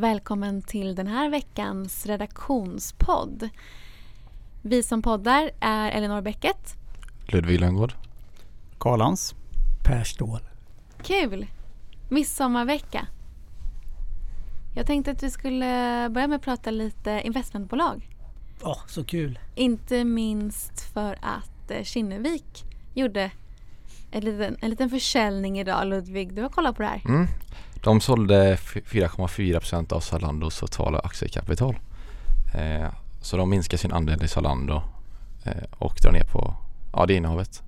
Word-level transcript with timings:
Välkommen 0.00 0.62
till 0.62 0.94
den 0.94 1.06
här 1.06 1.30
veckans 1.30 2.06
redaktionspodd. 2.06 3.48
Vi 4.62 4.82
som 4.82 5.02
poddar 5.02 5.50
är 5.60 5.90
Elinor 5.90 6.20
Bäcket. 6.20 6.76
Ludvig 7.26 7.60
Lönngård. 7.60 7.92
Karlans. 8.78 9.34
Per 9.84 10.04
Ståhl. 10.04 10.40
Kul! 11.02 11.46
Midsommarvecka. 12.08 13.06
Jag 14.74 14.86
tänkte 14.86 15.10
att 15.10 15.22
vi 15.22 15.30
skulle 15.30 15.66
börja 16.10 16.28
med 16.28 16.36
att 16.36 16.42
prata 16.42 16.70
lite 16.70 17.20
investmentbolag. 17.24 18.08
Ja, 18.62 18.76
så 18.86 19.04
kul. 19.04 19.38
Inte 19.54 20.04
minst 20.04 20.80
för 20.92 21.18
att 21.22 21.70
eh, 21.70 21.82
Kinnevik 21.82 22.64
gjorde 22.94 23.30
en 24.10 24.24
liten, 24.24 24.56
en 24.60 24.70
liten 24.70 24.90
försäljning 24.90 25.60
idag. 25.60 25.86
Ludvig, 25.86 26.34
du 26.34 26.42
har 26.42 26.48
kollat 26.48 26.76
på 26.76 26.82
det 26.82 26.88
här. 26.88 27.02
Mm. 27.04 27.26
De 27.84 28.00
sålde 28.00 28.56
4,4% 28.56 29.92
av 29.92 30.00
Zalandos 30.00 30.58
totala 30.60 30.98
aktiekapital. 30.98 31.76
Eh, 32.54 32.88
så 33.20 33.36
de 33.36 33.50
minskar 33.50 33.78
sin 33.78 33.92
andel 33.92 34.24
i 34.24 34.28
Zalando 34.28 34.82
eh, 35.44 35.52
och 35.78 35.94
drar 36.02 36.12
ner 36.12 36.24
på 36.24 36.54
ja, 36.92 37.06
det 37.06 37.14
innehavet. 37.14 37.62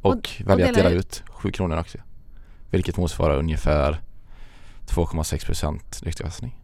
Och, 0.00 0.10
Och- 0.10 0.16
och 0.16 0.32
väljer 0.46 0.68
att 0.68 0.74
delar 0.74 0.88
dela 0.90 1.00
ut. 1.00 1.06
ut 1.06 1.22
7 1.28 1.50
kronor 1.52 1.76
aktie. 1.76 2.02
Vilket 2.70 2.96
motsvarar 2.96 3.36
ungefär 3.38 4.00
2,6% 4.86 6.00
direktavkastning. 6.02 6.60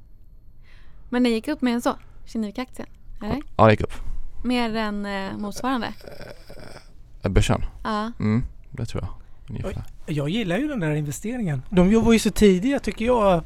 Men 1.09 1.23
den 1.23 1.33
gick 1.33 1.49
upp 1.49 1.63
mer 1.63 1.73
än 1.74 1.83
så, 1.83 1.97
Kinnevik-aktien. 2.27 2.88
Eller? 3.23 3.43
Ja, 3.57 3.65
det 3.66 3.71
gick 3.73 3.80
upp. 3.80 3.95
Mer 4.45 4.77
än 4.77 5.07
eh, 5.07 5.37
motsvarande. 5.38 5.93
Eh, 7.23 7.30
Börsen? 7.30 7.65
Ja. 7.85 8.13
Mm, 8.21 8.45
det 8.71 8.87
tror 8.87 9.02
jag. 9.02 9.13
Ungefär. 9.65 9.84
Jag 10.06 10.29
gillar 10.29 10.59
ju 10.59 10.69
den 10.69 10.80
där 10.80 10.91
investeringen. 10.95 11.62
De 11.70 11.93
jobbar 11.93 12.12
ju 12.12 12.19
så 12.19 12.30
tidiga 12.30 12.79
tycker 12.79 13.05
jag. 13.05 13.43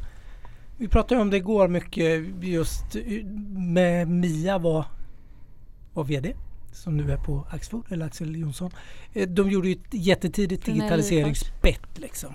Vi 0.77 0.89
pratade 0.89 1.15
ju 1.15 1.21
om 1.21 1.31
det 1.31 1.37
igår 1.37 1.69
mycket 1.69 2.25
just 2.41 2.97
med 3.57 4.09
Mia 4.09 4.59
var, 4.59 4.85
var 5.95 6.05
VD 6.05 6.35
som 6.73 6.97
nu 6.97 7.13
är 7.13 7.17
på 7.17 7.47
Axfood 7.51 7.85
eller 7.89 8.07
Axel 8.07 8.37
Jonsson. 8.37 8.71
Eh, 9.15 9.29
De 9.29 9.51
gjorde 9.51 9.69
ju 9.69 9.75
ett 9.75 9.87
jättetidigt 9.95 10.65
digitaliseringsbett 10.67 11.89
liksom. 11.99 12.35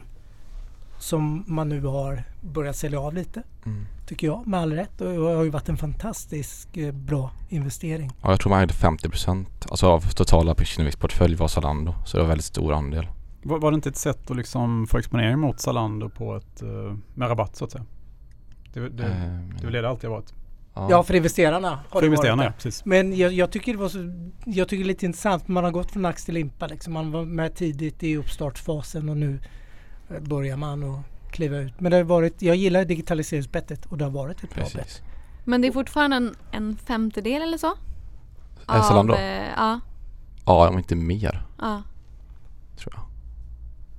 Som 0.99 1.43
man 1.47 1.69
nu 1.69 1.81
har 1.81 2.23
börjat 2.41 2.75
sälja 2.75 2.99
av 2.99 3.13
lite 3.13 3.43
Mm. 3.65 3.85
tycker 4.07 4.27
jag 4.27 4.47
med 4.47 4.59
all 4.59 4.73
rätt. 4.73 5.01
Och 5.01 5.11
det 5.13 5.17
har 5.35 5.43
ju 5.43 5.49
varit 5.49 5.69
en 5.69 5.77
fantastisk 5.77 6.77
eh, 6.77 6.91
bra 6.93 7.31
investering. 7.49 8.11
Ja, 8.21 8.29
jag 8.31 8.39
tror 8.39 8.49
man 8.49 8.59
hade 8.59 8.73
50% 8.73 9.45
alltså 9.69 9.87
av 9.87 10.09
totala 10.09 10.55
Kinneviks 10.55 10.95
portfölj 10.97 11.35
var 11.35 11.47
Zalando. 11.47 11.95
Så 12.05 12.17
det 12.17 12.23
var 12.23 12.27
väldigt 12.29 12.45
stor 12.45 12.73
andel. 12.73 13.07
Var, 13.43 13.59
var 13.59 13.71
det 13.71 13.75
inte 13.75 13.89
ett 13.89 13.97
sätt 13.97 14.31
att 14.31 14.37
liksom 14.37 14.87
få 14.87 14.97
exponering 14.97 15.39
mot 15.39 15.59
Zalando 15.59 16.09
på 16.09 16.35
ett, 16.35 16.61
eh, 16.61 16.95
med 17.13 17.29
rabatt 17.29 17.55
så 17.55 17.65
att 17.65 17.71
säga? 17.71 17.85
Det, 18.73 18.89
det, 18.89 19.03
Eh, 19.03 19.09
det 19.09 19.61
är 19.61 19.63
väl 19.63 19.73
det 19.73 19.81
det 19.81 19.89
alltid 19.89 20.09
har 20.09 20.17
varit. 20.17 20.33
Ja, 20.73 21.03
för 21.03 21.13
investerarna 21.13 21.69
har 21.69 21.77
För 21.89 22.01
det 22.01 22.05
investerarna, 22.05 22.43
ja. 22.43 22.49
varit 22.49 22.57
det. 22.57 22.63
Precis. 22.63 22.85
Men 22.85 23.17
jag, 23.17 23.33
jag 23.33 23.51
tycker 23.51 23.73
det 23.73 23.79
var 23.79 23.89
så, 23.89 23.97
jag 24.45 24.67
tycker 24.67 24.83
det 24.83 24.85
är 24.85 24.93
lite 24.93 25.05
intressant. 25.05 25.47
Man 25.47 25.63
har 25.63 25.71
gått 25.71 25.91
från 25.91 26.05
ax 26.05 26.25
till 26.25 26.33
limpa 26.33 26.67
liksom. 26.67 26.93
Man 26.93 27.11
var 27.11 27.25
med 27.25 27.55
tidigt 27.55 28.03
i 28.03 28.17
uppstartsfasen 28.17 29.09
och 29.09 29.17
nu 29.17 29.39
eh, 30.09 30.19
börjar 30.19 30.57
man 30.57 30.83
att 30.83 31.31
kliva 31.31 31.57
ut. 31.57 31.79
Men 31.79 31.91
det 31.91 31.97
har 31.97 32.03
varit, 32.03 32.41
jag 32.41 32.55
gillar 32.55 32.85
digitaliseringsbettet 32.85 33.85
och 33.85 33.97
det 33.97 34.03
har 34.03 34.11
varit 34.11 34.43
ett 34.43 34.55
bra 34.55 34.65
bett. 34.75 35.01
Men 35.45 35.61
det 35.61 35.67
är 35.67 35.71
fortfarande 35.71 36.15
en, 36.15 36.35
en 36.51 36.77
femtedel 36.77 37.41
eller 37.41 37.57
så? 37.57 37.73
Eh, 39.17 39.49
ja, 39.57 39.79
Ja, 40.45 40.69
om 40.69 40.77
inte 40.77 40.95
mer 40.95 41.45
ja. 41.57 41.83
tror 42.77 42.93
jag. 42.95 43.10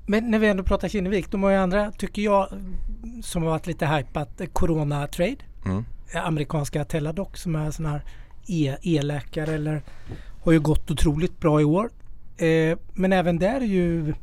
Men 0.06 0.30
när 0.30 0.38
vi 0.38 0.46
ändå 0.46 0.62
pratar 0.62 0.88
Kinnevik, 0.88 1.30
de 1.30 1.42
har 1.42 1.50
ju 1.50 1.56
andra, 1.56 1.90
tycker 1.92 2.22
jag, 2.22 2.48
som 3.22 3.42
har 3.42 3.50
varit 3.50 3.66
lite 3.66 3.86
hypat, 3.86 4.40
Corona 4.52 5.06
Trade. 5.06 5.36
Mm. 5.66 5.84
eh, 6.14 6.26
Amerikanska 6.26 6.84
Teladoc 6.84 7.28
som 7.34 7.54
är 7.56 7.70
sån 7.70 7.86
här 7.86 8.02
e- 8.48 8.76
e-läkare 8.82 9.54
eller 9.54 9.82
har 10.42 10.52
ju 10.52 10.60
gått 10.60 10.90
otroligt 10.90 11.40
bra 11.40 11.60
i 11.60 11.64
år. 11.64 11.90
Eh, 12.36 12.78
men 12.92 13.12
även 13.12 13.38
där 13.38 13.60
är 13.60 13.64
ju 13.64 14.14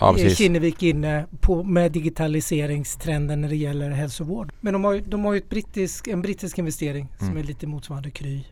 Ja. 0.00 0.16
Kinnevik 0.16 0.82
inne 0.82 1.26
på, 1.40 1.62
med 1.62 1.92
digitaliseringstrenden 1.92 3.40
när 3.40 3.48
det 3.48 3.56
gäller 3.56 3.90
hälsovård. 3.90 4.52
Men 4.60 4.72
de 4.72 4.84
har 4.84 4.92
ju, 4.92 5.00
de 5.00 5.24
har 5.24 5.34
ju 5.34 5.42
brittisk, 5.48 6.08
en 6.08 6.22
brittisk 6.22 6.58
investering 6.58 7.08
som 7.18 7.26
Mm. 7.26 7.38
är 7.38 7.42
lite 7.42 7.66
motsvarande 7.66 8.10
Kry 8.10 8.44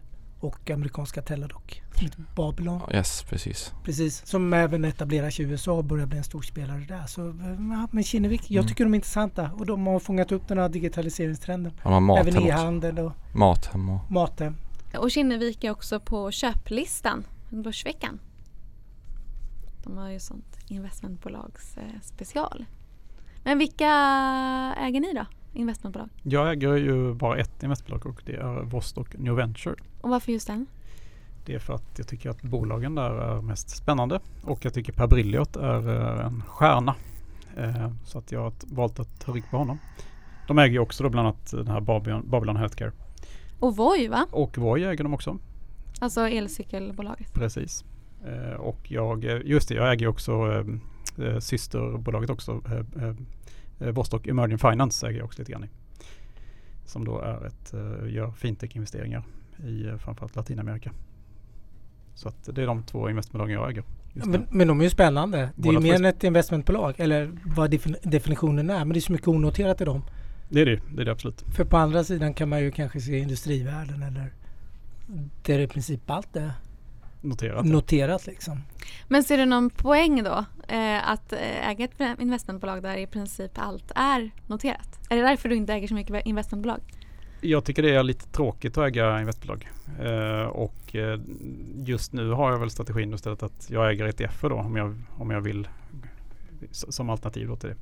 och 0.47 0.71
amerikanska 0.71 1.23
Teladoc. 1.23 1.62
heter 1.95 2.25
Babylon. 2.37 2.81
Ja, 2.91 2.97
Yes, 2.97 3.23
precis. 3.23 3.73
Precis, 3.84 4.27
som 4.27 4.53
även 4.53 4.84
etablerar 4.84 5.31
sig 5.31 5.45
i 5.45 5.49
USA 5.49 5.73
och 5.73 5.84
börjar 5.84 6.07
bli 6.07 6.19
en 6.19 6.25
stor 6.25 6.43
spelare 6.43 6.79
där. 6.89 7.07
Så, 7.07 7.29
eh, 7.29 7.37
ja, 7.73 7.89
men 7.91 8.05
Kinnevik, 8.05 8.51
jag 8.51 8.62
Mm. 8.62 8.69
tycker 8.69 8.84
de 8.84 8.95
är 8.95 8.97
intressanta 8.97 9.51
och 9.53 9.67
de 9.67 9.87
har 9.87 9.99
fångat 10.01 10.33
upp 10.33 10.49
den 10.49 10.59
här 10.59 10.69
digitaliseringstrenden. 10.69 11.73
De 11.83 11.93
har 11.93 12.01
Mathem 12.01 12.27
även 12.29 12.43
e-handel 12.43 12.99
och 12.99 13.12
Mathem 13.34 13.89
och... 13.89 14.11
Mathem. 14.11 14.57
Och 14.99 15.11
Kinnevik 15.11 15.65
är 15.65 15.71
också 15.71 16.01
på 16.01 16.31
köplistan, 16.31 17.25
Börsveckan. 17.51 18.19
De 19.84 19.97
har 19.97 20.11
ju 20.11 20.21
sånt 20.21 20.57
investmentbolags 20.69 21.77
eh, 21.77 22.01
special. 22.03 22.65
Men 23.45 23.59
vilka 23.59 23.87
äger 24.78 25.01
ni 25.01 25.13
då? 25.15 25.27
Investmentbolag? 25.56 26.09
Jag 26.22 26.50
äger 26.53 26.77
ju 26.77 27.15
bara 27.15 27.37
ett 27.39 27.62
investbolag 27.62 28.06
och 28.06 28.22
det 28.27 28.37
är 28.37 28.62
Vostok 28.62 29.17
New 29.19 29.34
Venture. 29.34 29.75
Och 30.00 30.11
varför 30.11 30.33
just 30.33 30.47
den? 30.47 30.67
Det 31.44 31.55
är 31.55 31.59
för 31.59 31.75
att 31.75 31.94
jag 31.99 32.09
tycker 32.09 32.31
att 32.31 32.43
bolagen 32.43 32.94
där 32.94 33.11
är 33.11 33.41
mest 33.43 33.71
spännande 33.71 34.21
och 34.43 34.65
jag 34.65 34.75
tycker 34.75 34.93
Per 34.93 35.06
Brilliot 35.06 35.56
är 35.56 35.89
eh, 36.19 36.27
en 36.27 36.43
stjärna. 36.43 36.95
Eh, 37.56 37.91
Så 38.05 38.19
att 38.19 38.33
jag 38.33 38.41
har 38.41 38.53
valt 38.66 39.00
att 39.00 39.21
ta 39.21 39.33
rygg 39.33 39.45
på 39.50 39.56
honom. 39.56 39.78
De 40.49 40.59
äger 40.59 40.72
ju 40.72 40.78
också 40.78 41.03
då 41.05 41.09
bland 41.11 41.27
annat 41.28 41.50
den 41.50 41.69
här 41.69 41.81
Babylon, 41.81 42.28
Babylon 42.31 42.56
Healthcare. 42.56 42.93
Och 43.61 43.77
Voi 43.77 44.09
va? 44.09 44.27
Och 44.31 44.59
Voi 44.59 44.84
äger 44.84 45.05
de 45.05 45.15
också. 45.15 45.39
Alltså 46.00 46.28
elcykelbolaget. 46.28 47.34
Precis. 47.34 47.84
Eh, 48.27 48.55
och 48.61 48.93
jag, 48.93 49.25
just 49.25 49.69
det, 49.69 49.75
jag 49.75 49.93
äger 49.93 50.06
också 50.06 50.65
systerbolaget 51.41 52.31
också. 52.31 52.62
Eh, 53.81 53.89
Vostok 53.89 54.27
Emerging 54.27 54.59
Finance 54.59 55.07
äger 55.09 55.19
jag 55.19 55.25
också 55.25 55.43
lite 55.43 55.53
grann 55.53 55.65
i. 55.65 55.69
Som 56.85 57.05
då 57.05 57.21
är 57.21 57.47
ett, 57.47 57.75
eh, 57.75 58.13
gör 58.15 58.31
fintech-investeringar 58.31 59.23
i 59.67 59.87
eh, 59.87 59.97
framförallt 59.97 60.37
Latinamerika. 60.37 60.93
Så 62.15 62.29
att 62.29 62.49
det 62.55 62.63
är 62.63 62.67
de 62.67 62.83
två 62.83 63.11
investmentbolagen 63.11 63.55
jag 63.55 63.71
äger. 63.71 63.85
Men, 64.13 64.47
men 64.51 64.69
de 64.69 64.81
är 64.81 64.85
ju 64.85 64.91
spännande. 64.91 65.51
Det 65.57 65.69
är 65.69 65.73
ju 65.73 65.81
mer 65.81 65.95
än 65.95 66.05
ett 66.05 66.25
investmentbolag 66.25 66.95
eller 66.99 67.31
vad 67.57 67.71
defin- 67.71 67.97
definitionen 68.03 68.71
är. 68.71 68.79
Men 68.79 68.89
det 68.89 68.99
är 68.99 69.01
så 69.01 69.13
mycket 69.13 69.29
onoterat 69.29 69.81
i 69.81 69.85
dem. 69.85 70.03
Det 70.49 70.61
är 70.61 70.67
det, 70.67 70.81
det 70.95 71.01
är 71.01 71.05
det 71.05 71.13
absolut. 71.13 71.45
För 71.57 71.65
på 71.65 71.77
andra 71.77 72.05
sidan 72.05 72.35
kan 72.35 72.49
man 72.49 72.61
ju 72.61 72.71
kanske 72.71 73.01
se 73.01 73.19
industrivärden 73.19 74.03
eller 74.03 74.33
där 75.43 75.59
i 75.59 75.67
princip 75.67 76.11
allt 76.11 76.37
är 76.37 76.53
Noterat. 77.21 77.65
noterat 77.67 78.27
liksom. 78.27 78.63
Men 79.09 79.25
ser 79.25 79.39
du 79.39 79.45
någon 79.47 79.71
poäng 79.71 80.23
då 80.25 80.45
eh, 80.69 81.10
att 81.10 81.32
eh, 81.32 81.69
äga 81.69 81.84
ett 81.84 82.21
investmentbolag 82.21 82.82
där 82.82 82.97
i 82.97 83.06
princip 83.06 83.50
allt 83.54 83.93
är 83.94 84.31
noterat? 84.47 84.99
Är 85.10 85.16
det 85.16 85.22
därför 85.22 85.49
du 85.49 85.56
inte 85.56 85.72
äger 85.72 85.88
så 85.88 85.94
mycket 85.94 86.27
investmentbolag? 86.27 86.81
Jag 87.41 87.65
tycker 87.65 87.82
det 87.82 87.94
är 87.94 88.03
lite 88.03 88.27
tråkigt 88.27 88.78
att 88.78 88.87
äga 88.87 89.21
investbolag. 89.21 89.69
Eh, 90.00 90.47
och 90.47 90.97
eh, 90.97 91.21
just 91.77 92.12
nu 92.12 92.31
har 92.31 92.50
jag 92.53 92.59
väl 92.59 92.71
strategin 92.71 93.15
istället 93.15 93.43
att 93.43 93.71
jag 93.71 93.91
äger 93.91 94.04
ETFer 94.04 94.49
då 94.49 94.56
om 94.56 94.77
jag, 94.77 94.94
om 95.16 95.31
jag 95.31 95.41
vill 95.41 95.69
som 96.71 97.10
alternativ 97.10 97.48
då 97.48 97.56
till 97.56 97.69
det. 97.69 97.77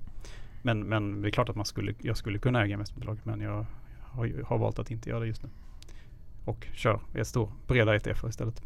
Men, 0.62 0.80
men 0.80 1.22
det 1.22 1.28
är 1.28 1.30
klart 1.30 1.48
att 1.48 1.56
man 1.56 1.66
skulle, 1.66 1.94
jag 2.02 2.16
skulle 2.16 2.38
kunna 2.38 2.62
äga 2.62 2.72
investmentbolag 2.72 3.18
men 3.22 3.40
jag 3.40 3.66
har, 4.00 4.44
har 4.44 4.58
valt 4.58 4.78
att 4.78 4.90
inte 4.90 5.10
göra 5.10 5.20
det 5.20 5.26
just 5.26 5.42
nu. 5.42 5.48
Och 6.44 6.66
kör 6.72 7.00
ett 7.14 7.26
stor 7.26 7.50
breda 7.66 7.96
ETFer 7.96 8.28
istället. 8.28 8.62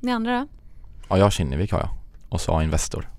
Ni 0.00 0.12
andra 0.12 0.40
då? 0.40 0.46
Ja, 1.08 1.16
jag 1.16 1.24
har 1.24 1.30
Kinnevik 1.30 1.72
har 1.72 1.80
jag. 1.80 2.03
Och 2.34 2.40
så 2.40 2.62
Investor. 2.62 3.10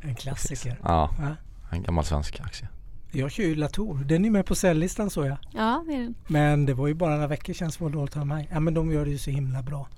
En 0.00 0.14
klassiker. 0.14 0.78
Ja, 0.82 1.10
Ja. 1.20 1.36
en 1.70 1.82
gammal 1.82 2.04
svensk 2.04 2.40
aktie. 2.40 2.68
Jag 3.12 3.30
kör 3.30 3.44
ju 3.44 3.54
Latour. 3.54 4.04
Den 4.04 4.24
är 4.24 4.30
med 4.30 4.46
på 4.46 4.54
säljlistan 4.54 5.10
så 5.10 5.26
jag. 5.26 5.36
Ja, 5.50 5.84
det 5.88 5.94
är 5.94 5.98
den. 5.98 6.14
Men 6.26 6.66
det 6.66 6.74
var 6.74 6.86
ju 6.88 6.94
bara 6.94 7.14
några 7.14 7.26
veckor 7.26 7.52
sedan 7.52 7.72
som 7.72 7.84
var 7.86 7.90
dåligt 7.92 8.16
av 8.16 8.26
mig. 8.26 8.48
Ja 8.52 8.60
men 8.60 8.74
de 8.74 8.92
gör 8.92 9.04
det 9.04 9.10
ju 9.10 9.18
så 9.18 9.30
himla 9.30 9.62
bra. 9.62 9.88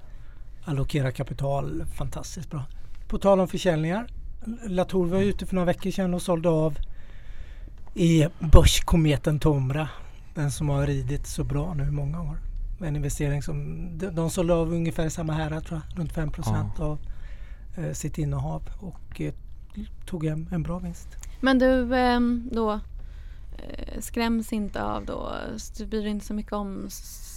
Allokera 0.64 1.12
kapital 1.12 1.84
fantastiskt 1.94 2.50
bra. 2.50 2.62
På 3.08 3.18
tal 3.18 3.40
om 3.40 3.48
försäljningar. 3.48 4.06
Latour 4.66 5.06
var 5.06 5.18
ute 5.18 5.46
för 5.46 5.54
några 5.54 5.66
veckor 5.66 5.90
sedan 5.90 6.14
och 6.14 6.22
sålde 6.22 6.48
av 6.48 6.78
i 7.94 8.26
börskometen 8.52 9.38
Tomra. 9.40 9.88
Den 10.34 10.50
som 10.52 10.68
har 10.68 10.86
ridit 10.86 11.26
så 11.26 11.44
bra 11.44 11.74
nu 11.74 11.82
i 11.84 11.90
många 11.90 12.22
år. 12.22 12.38
En 12.80 12.96
investering 12.96 13.42
som 13.42 13.88
de, 13.98 14.06
de 14.10 14.30
sålde 14.30 14.54
av 14.54 14.72
ungefär 14.72 15.08
samma 15.08 15.32
härad 15.32 15.64
tror 15.64 15.80
jag. 15.88 15.98
Runt 16.00 16.12
5% 16.14 16.80
av 16.80 16.92
eh, 16.92 17.13
sitt 17.92 18.18
innehav 18.18 18.62
och 18.80 19.20
eh, 19.20 19.34
tog 20.06 20.24
hem 20.24 20.48
en 20.52 20.62
bra 20.62 20.78
vinst. 20.78 21.08
Men 21.40 21.58
du 21.58 21.96
ehm, 21.96 22.48
då 22.52 22.72
eh, 23.58 24.00
skräms 24.00 24.52
inte 24.52 24.82
av 24.82 25.04
då, 25.04 25.32
du 25.78 25.86
bryr 25.86 26.02
dig 26.02 26.10
inte 26.10 26.26
så 26.26 26.34
mycket 26.34 26.52
om 26.52 26.86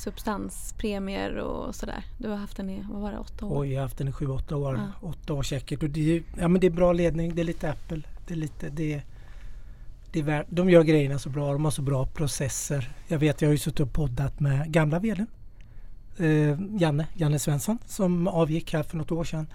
substanspremier 0.04 1.38
och 1.38 1.76
sådär. 1.76 2.04
Du 2.18 2.30
har 2.30 2.36
haft 2.36 2.58
den 2.58 2.70
i, 2.70 2.86
vad 2.92 3.02
var 3.02 3.12
det, 3.12 3.18
åtta 3.18 3.46
år? 3.46 3.62
Oj, 3.62 3.72
jag 3.72 3.80
har 3.80 3.84
haft 3.84 3.98
den 3.98 4.08
i 4.08 4.12
7-8 4.12 4.54
år. 4.54 4.76
Ja. 5.02 5.08
8 5.08 5.34
år 5.34 5.44
säkert. 5.44 5.84
Och 5.84 5.90
det, 5.90 6.18
är, 6.18 6.24
ja, 6.40 6.48
men 6.48 6.62
det 6.62 6.68
är 6.68 6.72
bra 6.72 6.94
ledning. 6.94 7.36
Det 7.36 7.42
är 7.42 7.46
lite 7.46 7.72
Apple. 7.72 8.02
Det 8.28 8.34
är 8.34 8.38
lite... 8.38 8.70
Det 8.70 8.94
är, 8.94 9.04
det 10.12 10.20
är 10.20 10.24
värt, 10.24 10.46
de 10.50 10.70
gör 10.70 10.84
grejerna 10.84 11.20
så 11.20 11.30
bra, 11.30 11.54
de 11.54 11.64
har 11.64 11.72
så 11.72 11.82
bra 11.82 12.06
processer. 12.06 12.92
Jag 13.08 13.20
vet, 13.20 13.42
jag 13.42 13.50
har 13.50 13.52
ju 13.52 13.58
suttit 13.58 13.80
och 13.80 13.94
poddat 13.94 14.40
med 14.40 14.72
gamla 14.72 15.00
vdn. 15.00 15.28
Eh, 16.18 16.60
Janne, 16.80 17.08
Janne 17.14 17.40
Svensson 17.40 17.78
som 17.86 18.28
avgick 18.28 18.74
här 18.74 18.84
för 18.84 18.98
något 18.98 19.12
år 19.12 19.24
sedan. 19.24 19.48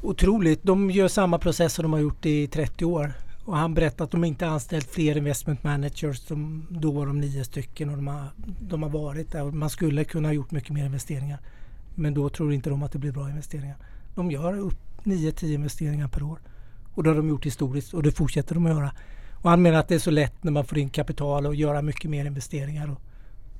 Otroligt, 0.00 0.62
de 0.62 0.90
gör 0.90 1.08
samma 1.08 1.38
process 1.38 1.74
som 1.74 1.82
de 1.82 1.92
har 1.92 2.00
gjort 2.00 2.26
i 2.26 2.46
30 2.46 2.84
år. 2.84 3.12
Och 3.44 3.56
han 3.56 3.74
berättade 3.74 4.04
att 4.04 4.10
de 4.10 4.24
inte 4.24 4.46
anställt 4.46 4.90
fler 4.90 5.16
investment 5.16 5.64
managers. 5.64 6.26
De, 6.26 6.66
då 6.70 6.90
var 6.90 7.06
de 7.06 7.20
nio 7.20 7.44
stycken 7.44 7.90
och 7.90 7.96
de 7.96 8.06
har, 8.06 8.24
de 8.60 8.82
har 8.82 8.90
varit 8.90 9.32
där. 9.32 9.44
Man 9.44 9.70
skulle 9.70 10.04
kunna 10.04 10.28
ha 10.28 10.32
gjort 10.32 10.50
mycket 10.50 10.70
mer 10.70 10.84
investeringar. 10.84 11.38
Men 11.94 12.14
då 12.14 12.28
tror 12.28 12.52
inte 12.52 12.70
de 12.70 12.82
att 12.82 12.92
det 12.92 12.98
blir 12.98 13.12
bra 13.12 13.30
investeringar. 13.30 13.76
De 14.14 14.30
gör 14.30 14.58
upp 14.58 14.78
9-10 15.04 15.54
investeringar 15.54 16.08
per 16.08 16.22
år. 16.22 16.38
Och 16.94 17.02
det 17.02 17.10
har 17.10 17.16
de 17.16 17.28
gjort 17.28 17.46
historiskt 17.46 17.94
och 17.94 18.02
det 18.02 18.12
fortsätter 18.12 18.54
de 18.54 18.66
att 18.66 18.72
göra. 18.72 18.92
Och 19.34 19.50
han 19.50 19.62
menar 19.62 19.78
att 19.78 19.88
det 19.88 19.94
är 19.94 19.98
så 19.98 20.10
lätt 20.10 20.44
när 20.44 20.52
man 20.52 20.64
får 20.64 20.78
in 20.78 20.90
kapital 20.90 21.46
och 21.46 21.54
göra 21.54 21.82
mycket 21.82 22.10
mer 22.10 22.24
investeringar. 22.24 22.90
Och 22.90 23.00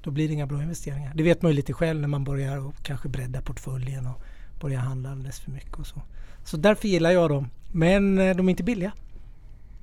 då 0.02 0.10
blir 0.10 0.28
det 0.28 0.34
inga 0.34 0.46
bra 0.46 0.62
investeringar. 0.62 1.12
Det 1.14 1.22
vet 1.22 1.42
man 1.42 1.50
ju 1.50 1.56
lite 1.56 1.72
själv 1.72 2.00
när 2.00 2.08
man 2.08 2.24
börjar 2.24 2.58
och 2.58 2.74
kanske 2.82 3.08
bredda 3.08 3.42
portföljen 3.42 4.06
och 4.06 4.22
börjar 4.60 4.80
handla 4.80 5.10
alldeles 5.10 5.40
för 5.40 5.50
mycket 5.50 5.78
och 5.78 5.86
så. 5.86 6.02
Så 6.44 6.56
därför 6.56 6.88
gillar 6.88 7.10
jag 7.10 7.30
dem. 7.30 7.48
Men 7.72 8.18
eh, 8.18 8.36
de 8.36 8.48
är 8.48 8.50
inte 8.50 8.62
billiga. 8.62 8.92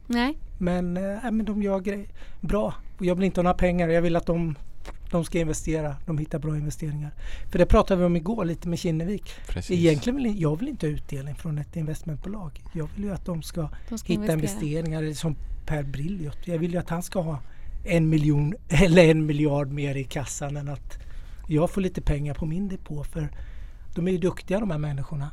Nej. 0.07 0.37
Men, 0.57 0.97
äh, 0.97 1.31
men 1.31 1.45
de 1.45 1.63
gör 1.63 1.79
grejer 1.79 2.07
bra. 2.41 2.73
Och 2.97 3.05
jag 3.05 3.15
vill 3.15 3.23
inte 3.25 3.39
ha 3.39 3.43
några 3.43 3.57
pengar. 3.57 3.89
Jag 3.89 4.01
vill 4.01 4.15
att 4.15 4.25
de, 4.25 4.55
de 5.11 5.25
ska 5.25 5.39
investera. 5.39 5.95
De 6.05 6.17
hittar 6.17 6.39
bra 6.39 6.57
investeringar. 6.57 7.11
För 7.51 7.59
det 7.59 7.65
pratade 7.65 7.99
vi 7.99 8.05
om 8.05 8.15
igår 8.15 8.45
lite 8.45 8.67
med 8.67 8.79
Kinnevik. 8.79 9.31
Precis. 9.47 9.79
Egentligen 9.79 10.23
vill 10.23 10.41
jag 10.41 10.59
vill 10.59 10.67
inte 10.67 10.87
ha 10.87 10.91
utdelning 10.91 11.35
från 11.35 11.57
ett 11.57 11.75
investmentbolag. 11.75 12.61
Jag 12.73 12.89
vill 12.95 13.03
ju 13.03 13.13
att 13.13 13.25
de 13.25 13.41
ska, 13.41 13.69
De 13.89 13.97
ska 13.97 14.13
hitta 14.13 14.33
investera. 14.33 14.33
investeringar 14.33 15.13
som 15.13 15.35
Per 15.65 15.83
Brilliot. 15.83 16.37
Jag 16.47 16.59
vill 16.59 16.71
ju 16.71 16.77
att 16.77 16.89
han 16.89 17.03
ska 17.03 17.21
ha 17.21 17.39
en 17.85 18.09
miljon 18.09 18.53
eller 18.69 19.11
en 19.11 19.25
miljard 19.25 19.71
mer 19.71 19.95
i 19.95 20.03
kassan 20.03 20.57
än 20.57 20.69
att 20.69 20.97
jag 21.47 21.69
får 21.69 21.81
lite 21.81 22.01
pengar 22.01 22.33
på 22.33 22.45
min 22.45 22.67
depå. 22.69 23.03
För 23.03 23.29
de 23.95 24.07
är 24.07 24.11
ju 24.11 24.17
duktiga 24.17 24.59
de 24.59 24.71
här 24.71 24.77
människorna. 24.77 25.31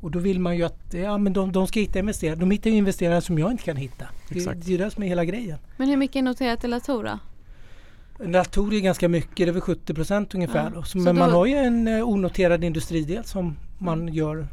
Och 0.00 0.10
då 0.10 0.18
vill 0.18 0.40
man 0.40 0.56
ju 0.56 0.62
att 0.62 0.94
ja, 0.94 1.18
men 1.18 1.32
de, 1.32 1.52
de 1.52 1.66
ska 1.66 1.80
hitta 1.80 1.98
investerare. 1.98 2.36
De 2.36 2.50
hittar 2.50 2.70
ju 2.70 2.76
investerare 2.76 3.20
som 3.20 3.38
jag 3.38 3.50
inte 3.50 3.62
kan 3.64 3.76
hitta. 3.76 4.06
Det, 4.28 4.36
Exakt. 4.36 4.60
det 4.60 4.66
är 4.66 4.70
ju 4.70 4.78
det 4.78 4.90
som 4.90 5.02
är 5.02 5.06
hela 5.08 5.24
grejen. 5.24 5.58
Men 5.76 5.88
hur 5.88 5.96
mycket 5.96 6.16
är 6.16 6.22
noterat 6.22 6.64
i 6.64 6.68
Latour 6.68 7.04
då? 7.04 7.18
En 8.24 8.32
dator 8.32 8.74
är 8.74 8.80
ganska 8.80 9.08
mycket, 9.08 9.36
det 9.36 9.48
är 9.48 9.52
väl 9.52 9.60
70 9.60 9.94
procent 9.94 10.34
ungefär. 10.34 10.64
Ja, 10.64 10.70
Då. 10.70 10.82
Så, 10.82 10.90
så 10.90 10.98
men 10.98 11.14
då- 11.14 11.18
man 11.20 11.30
har 11.30 11.46
ju 11.46 11.54
en 11.54 11.88
eh, 11.88 12.08
onoterad 12.08 12.64
industridel 12.64 13.24
som 13.24 13.56
man 13.78 14.08
gör, 14.08 14.48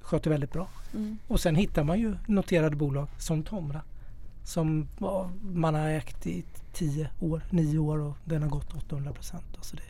sköter 0.00 0.30
väldigt 0.30 0.52
bra. 0.52 0.68
Mm. 0.94 1.18
Och 1.28 1.40
sen 1.40 1.56
hittar 1.56 1.84
man 1.84 2.00
ju 2.00 2.16
noterade 2.26 2.76
bolag 2.76 3.08
som 3.18 3.42
Tomra. 3.42 3.80
Som 4.44 4.88
ja, 5.00 5.30
man 5.42 5.74
har 5.74 5.88
ägt 5.88 6.26
i 6.26 6.44
10 6.72 7.08
år, 7.20 7.42
9 7.50 7.78
år 7.78 7.98
och 7.98 8.16
den 8.24 8.42
har 8.42 8.48
gått 8.50 8.74
800 8.74 9.12
procent. 9.12 9.44
Alltså 9.56 9.76
det, 9.76 9.82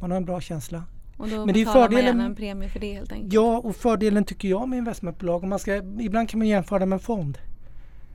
man 0.00 0.10
har 0.10 0.16
en 0.16 0.24
bra 0.24 0.40
känsla. 0.40 0.82
Och 1.16 1.28
då 1.28 1.46
Men 1.46 1.54
det 1.54 1.60
är 1.60 1.64
man 1.64 1.74
fördelen- 1.74 2.04
gärna 2.06 2.24
en 2.24 2.34
premie 2.34 2.68
för 2.68 2.80
det 2.80 2.94
helt 2.94 3.12
enkelt. 3.12 3.32
Ja, 3.32 3.58
och 3.58 3.76
fördelen 3.76 4.24
tycker 4.24 4.48
jag 4.48 4.68
med 4.68 4.76
investmentbolag, 4.78 5.44
man 5.44 5.58
ska, 5.58 5.76
ibland 6.00 6.28
kan 6.28 6.38
man 6.38 6.48
jämföra 6.48 6.78
det 6.78 6.86
med 6.86 6.96
en 6.96 7.00
fond. 7.00 7.38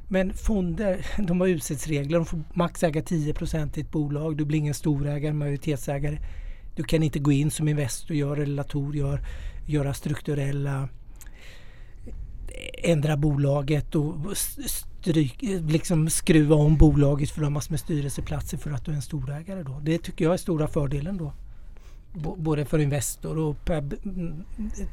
Men 0.07 0.33
fonder, 0.33 1.05
de 1.27 1.41
har 1.41 1.47
utsitsregler. 1.47 2.17
De 2.17 2.25
får 2.25 2.39
max 2.53 2.83
äga 2.83 3.01
10 3.01 3.33
procent 3.33 3.77
i 3.77 3.81
ett 3.81 3.91
bolag. 3.91 4.37
Du 4.37 4.45
blir 4.45 4.59
ingen 4.59 4.73
storägare, 4.73 5.33
majoritetsägare. 5.33 6.17
Du 6.75 6.83
kan 6.83 7.03
inte 7.03 7.19
gå 7.19 7.31
in 7.31 7.51
som 7.51 7.67
Investor 7.67 8.17
gör 8.17 8.37
eller 8.37 8.55
Latour 8.55 8.95
gör, 8.95 9.21
göra 9.67 9.93
strukturella 9.93 10.89
ändra 12.83 13.17
bolaget 13.17 13.95
och 13.95 14.15
stryk, 14.67 15.37
liksom 15.61 16.09
skruva 16.09 16.55
om 16.55 16.77
bolaget 16.77 17.29
för 17.29 17.41
att 17.41 17.45
ha 17.45 17.49
massor 17.49 17.71
med 17.71 17.79
styrelseplatser 17.79 18.57
för 18.57 18.71
att 18.71 18.85
du 18.85 18.91
är 18.91 18.95
en 18.95 19.01
storägare. 19.01 19.63
Då. 19.63 19.79
Det 19.83 19.97
tycker 19.97 20.25
jag 20.25 20.33
är 20.33 20.37
stora 20.37 20.67
fördelen 20.67 21.17
då. 21.17 21.33
Både 22.37 22.65
för 22.65 22.79
Investor 22.79 23.37
och 23.37 23.65
per, 23.65 23.77
mm, 23.77 24.43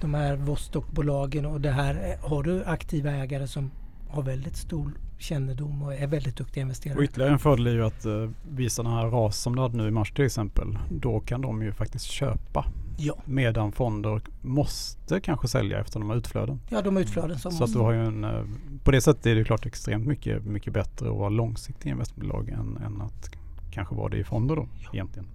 de 0.00 0.15
här 0.15 0.37
Vostokbolagen 0.37 1.47
och 1.47 1.61
det 1.61 1.70
här. 1.70 1.94
eh, 1.94 2.29
Har 2.31 2.43
du 2.43 2.65
aktiva 2.65 3.11
ägare 3.11 3.47
som 3.47 3.70
har 4.09 4.23
väldigt 4.23 4.56
stor 4.56 4.93
kännedom 5.19 5.82
och 5.82 5.94
är 5.94 6.06
väldigt 6.06 6.37
duktiga 6.37 6.62
Och 6.62 6.67
investerare. 6.67 7.05
ytterligare 7.05 7.32
en 7.32 7.38
fördel 7.38 7.67
är 7.67 7.70
ju 7.70 7.85
att 7.85 8.06
uh, 8.06 8.31
vid 8.50 8.73
sådana 8.73 8.97
här 8.97 9.06
ras 9.06 9.38
som 9.38 9.56
du 9.56 9.62
hade 9.62 9.76
nu 9.76 9.88
i 9.88 9.91
mars 9.91 10.12
till 10.12 10.25
exempel. 10.25 10.79
Då 10.91 11.20
kan 11.20 11.41
de 11.41 11.62
ju 11.62 11.73
faktiskt 11.73 12.05
köpa. 12.05 12.67
Ja. 12.99 13.15
Medan 13.25 13.73
fonder 13.73 14.21
måste 14.43 15.21
kanske 15.21 15.49
sälja 15.49 15.81
efter 15.81 16.00
de 16.00 16.11
har 16.11 16.17
utflöden. 16.17 16.61
ja, 16.69 16.82
de 16.82 16.97
utflöden 16.97 17.38
som 17.38 17.53
Så 17.53 17.64
att 17.64 17.73
du 17.73 17.79
har 17.79 17.93
ju 17.93 18.06
en, 18.06 18.25
eh, 18.25 18.44
på 18.85 18.91
det 18.91 19.00
sättet 19.00 19.26
är 19.26 19.35
det 19.35 19.44
klart 19.44 19.67
extremt 19.67 20.06
mycket, 20.06 20.44
mycket 20.44 20.73
bättre 20.73 21.11
att 21.11 21.17
vara 21.17 21.29
långsiktig 21.29 21.91
investmentbolag 21.91 22.49
än, 22.49 22.76
än 22.87 23.00
att 23.03 23.31
kanske 23.71 23.94
vara 23.94 24.09
det 24.09 24.19
i 24.19 24.25
fonder 24.25 24.56
då 24.56 24.69
egentligen. 24.93 25.29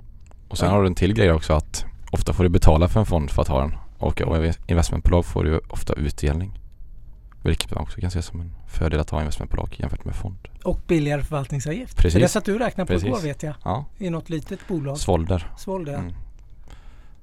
Och 0.53 0.59
sen 0.59 0.69
har 0.71 0.81
du 0.81 0.88
en 0.88 0.95
till 0.95 1.13
grej 1.13 1.31
också 1.31 1.53
att 1.53 1.85
ofta 2.11 2.33
får 2.33 2.44
du 2.44 2.50
betala 2.50 2.88
för 2.88 3.00
en 3.00 3.05
fond 3.05 3.31
för 3.31 3.41
att 3.41 3.47
ha 3.47 3.59
den. 3.61 3.77
Och 3.97 4.21
investmentbolag 4.67 5.25
får 5.25 5.44
du 5.44 5.61
ofta 5.69 5.94
utdelning. 5.94 6.59
Vilket 7.44 7.71
man 7.71 7.83
också 7.83 8.01
kan 8.01 8.11
se 8.11 8.21
som 8.21 8.41
en 8.41 8.55
fördel 8.67 9.00
att 9.00 9.09
ha 9.09 9.19
investmentbolag 9.19 9.75
jämfört 9.79 10.05
med 10.05 10.15
fond. 10.15 10.38
och 10.63 10.79
billigare 10.88 11.23
förvaltningsavgift. 11.23 11.97
Precis. 11.97 12.13
För 12.13 12.19
det 12.19 12.27
satt 12.27 12.45
du 12.45 12.59
räknade 12.59 12.88
på 12.88 12.94
Precis. 12.94 13.07
igår 13.07 13.19
vet 13.19 13.44
jag. 13.44 13.55
Ja, 13.63 13.85
I 13.97 14.09
något 14.09 14.29
litet 14.29 14.67
bolag. 14.67 14.97
Svolder. 14.97 15.51
Svolder. 15.57 15.94
Mm. 15.94 16.13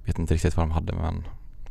Vet 0.05 0.19
inte 0.19 0.35
riktigt 0.35 0.57
vad 0.57 0.67
de 0.67 0.71
hade 0.71 0.93
men 0.93 1.25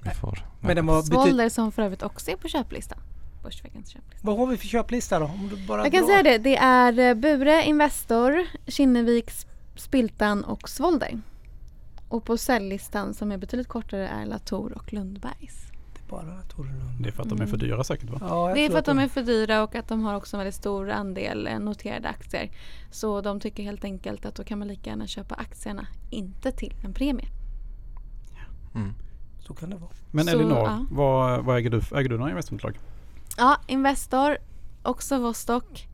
vi 0.03 0.09
får... 0.09 0.45
Men 0.59 0.75
den 0.75 0.85
var 0.85 1.01
Svolder 1.01 1.50
som 1.50 1.71
för 1.71 1.81
övrigt 1.81 2.03
också 2.03 2.31
är 2.31 2.35
på 2.35 2.47
köplistan. 2.47 2.97
Börsveckans 3.44 3.89
köplista. 3.89 4.27
Vad 4.27 4.38
har 4.38 4.47
vi 4.47 4.57
för 4.57 4.67
köplista 4.67 5.19
då? 5.19 5.25
Om 5.25 5.50
du 5.50 5.67
bara 5.67 5.83
Jag 5.83 5.91
kan 5.91 6.01
drar. 6.01 6.07
säga 6.07 6.23
det, 6.23 6.38
det 6.38 6.57
är 6.57 7.00
eh, 7.00 7.13
Bure, 7.13 7.63
Investor, 7.63 8.45
Kinnevik, 8.67 9.31
Spiltan 9.75 10.44
och 10.44 10.69
Svolder. 10.69 11.21
Och 12.09 12.23
på 12.25 12.38
säljlistan 12.38 13.13
som 13.13 13.31
är 13.31 13.38
betydligt 13.38 13.67
kortare 13.67 14.07
är 14.07 14.25
Latour 14.25 14.73
och 14.77 14.94
Lundbergs. 14.94 15.71
Det 15.94 16.00
är 16.06 16.09
bara 16.09 16.41
Torelund. 16.41 17.01
Det 17.03 17.09
är 17.09 17.11
för 17.11 17.23
att 17.23 17.29
de 17.29 17.41
är 17.41 17.45
för 17.45 17.57
dyra 17.57 17.83
säkert 17.83 18.09
va? 18.09 18.17
Ja, 18.21 18.51
Det 18.53 18.65
är 18.65 18.69
för 18.69 18.79
att 18.79 18.85
de 18.85 19.00
är 19.00 19.07
för 19.07 19.21
dyra 19.23 19.63
och 19.63 19.75
att 19.75 19.88
de 19.88 20.03
har 20.03 20.15
också 20.15 20.35
en 20.35 20.39
väldigt 20.39 20.56
stor 20.56 20.89
andel 20.89 21.47
eh, 21.47 21.59
noterade 21.59 22.09
aktier. 22.09 22.51
Så 22.91 23.21
de 23.21 23.39
tycker 23.39 23.63
helt 23.63 23.83
enkelt 23.83 24.25
att 24.25 24.35
då 24.35 24.44
kan 24.44 24.59
man 24.59 24.67
lika 24.67 24.89
gärna 24.89 25.07
köpa 25.07 25.35
aktierna, 25.35 25.88
inte 26.09 26.51
till 26.51 26.73
en 26.83 26.94
premie. 26.94 27.27
Mm. 28.75 28.94
Så 29.39 29.53
kan 29.53 29.69
det 29.69 29.75
vara. 29.75 29.91
Men 30.11 30.25
Så, 30.25 30.31
Elinor, 30.31 30.57
ja. 30.57 30.85
vad, 30.91 31.45
vad 31.45 31.57
äger 31.57 31.69
du? 31.69 31.81
Äger 31.95 32.09
du 32.09 32.17
några 32.17 32.29
investmentbolag? 32.29 32.79
Ja, 33.38 33.57
Investor, 33.67 34.38
också 34.83 35.19
Vostok. 35.19 35.88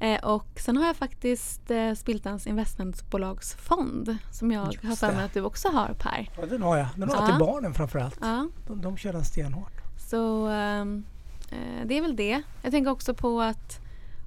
Eh, 0.00 0.20
och 0.24 0.46
sen 0.56 0.76
har 0.76 0.86
jag 0.86 0.96
faktiskt 0.96 1.70
eh, 1.70 1.94
Spiltans 1.94 2.46
investmentbolagsfond 2.46 4.16
som 4.32 4.52
jag 4.52 4.66
Just 4.74 4.84
har 4.84 4.96
för 4.96 5.12
mig 5.16 5.24
att 5.24 5.34
du 5.34 5.40
också 5.42 5.68
har 5.68 5.94
Per. 5.98 6.30
Ja, 6.40 6.46
den 6.46 6.62
har 6.62 6.76
jag. 6.76 6.86
Den 6.96 7.08
har 7.08 7.16
jag 7.16 7.24
Ja. 7.24 7.26
till 7.26 7.38
barnen 7.46 7.74
framförallt. 7.74 8.18
Ja, 8.20 8.48
De, 8.66 8.80
de 8.80 8.96
kör 8.96 9.12
den 9.12 9.24
stenhårt. 9.24 9.72
så 10.10 10.46
ehm, 10.46 11.04
eh, 11.50 11.86
det 11.86 11.98
är 11.98 12.02
väl 12.02 12.16
det. 12.16 12.42
Jag 12.62 12.72
tänker 12.72 12.90
också 12.90 13.14
på 13.14 13.40
att 13.40 13.80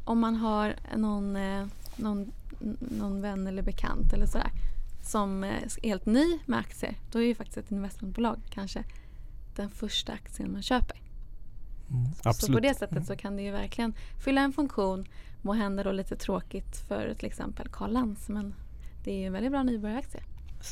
om 0.06 0.20
man 0.20 0.36
har 0.36 0.76
någon, 0.98 1.36
eh, 1.36 1.66
någon, 1.96 2.32
någon 2.80 3.22
vän 3.22 3.48
eller 3.48 3.62
bekant 3.62 4.14
eller 4.14 4.26
sådär 4.26 4.52
som 5.04 5.44
är 5.44 5.84
helt 5.84 6.06
ny 6.06 6.40
med 6.46 6.60
aktier, 6.60 6.96
då 7.12 7.20
är 7.20 7.24
ju 7.24 7.36
faktiskt 7.36 7.58
ett 7.58 7.72
investmentbolag 7.72 8.40
kanske 8.50 8.84
den 9.56 9.70
första 9.70 10.14
aktien 10.14 10.52
man 10.52 10.62
köper. 10.62 10.98
Så 12.34 12.54
på 12.54 12.60
det 12.60 12.74
sättet 12.74 13.08
så 13.08 13.16
kan 13.16 13.36
det 13.36 13.42
ju 13.44 13.52
verkligen 13.52 13.94
fylla 14.26 14.42
en 14.42 14.54
funktion. 14.54 15.06
Må 15.46 15.54
hända 15.54 15.84
då 15.84 15.92
lite 15.92 16.16
tråkigt 16.16 16.78
för 16.88 17.14
till 17.14 17.28
exempel 17.28 17.68
Karl 17.72 17.92
Lantz 17.92 18.30
men 18.30 18.54
det 19.04 19.12
är 19.12 19.16
ju 19.20 19.26
en 19.26 19.34
väldigt 19.34 19.52
bra 19.52 19.64
nybörjaraktie 19.64 20.24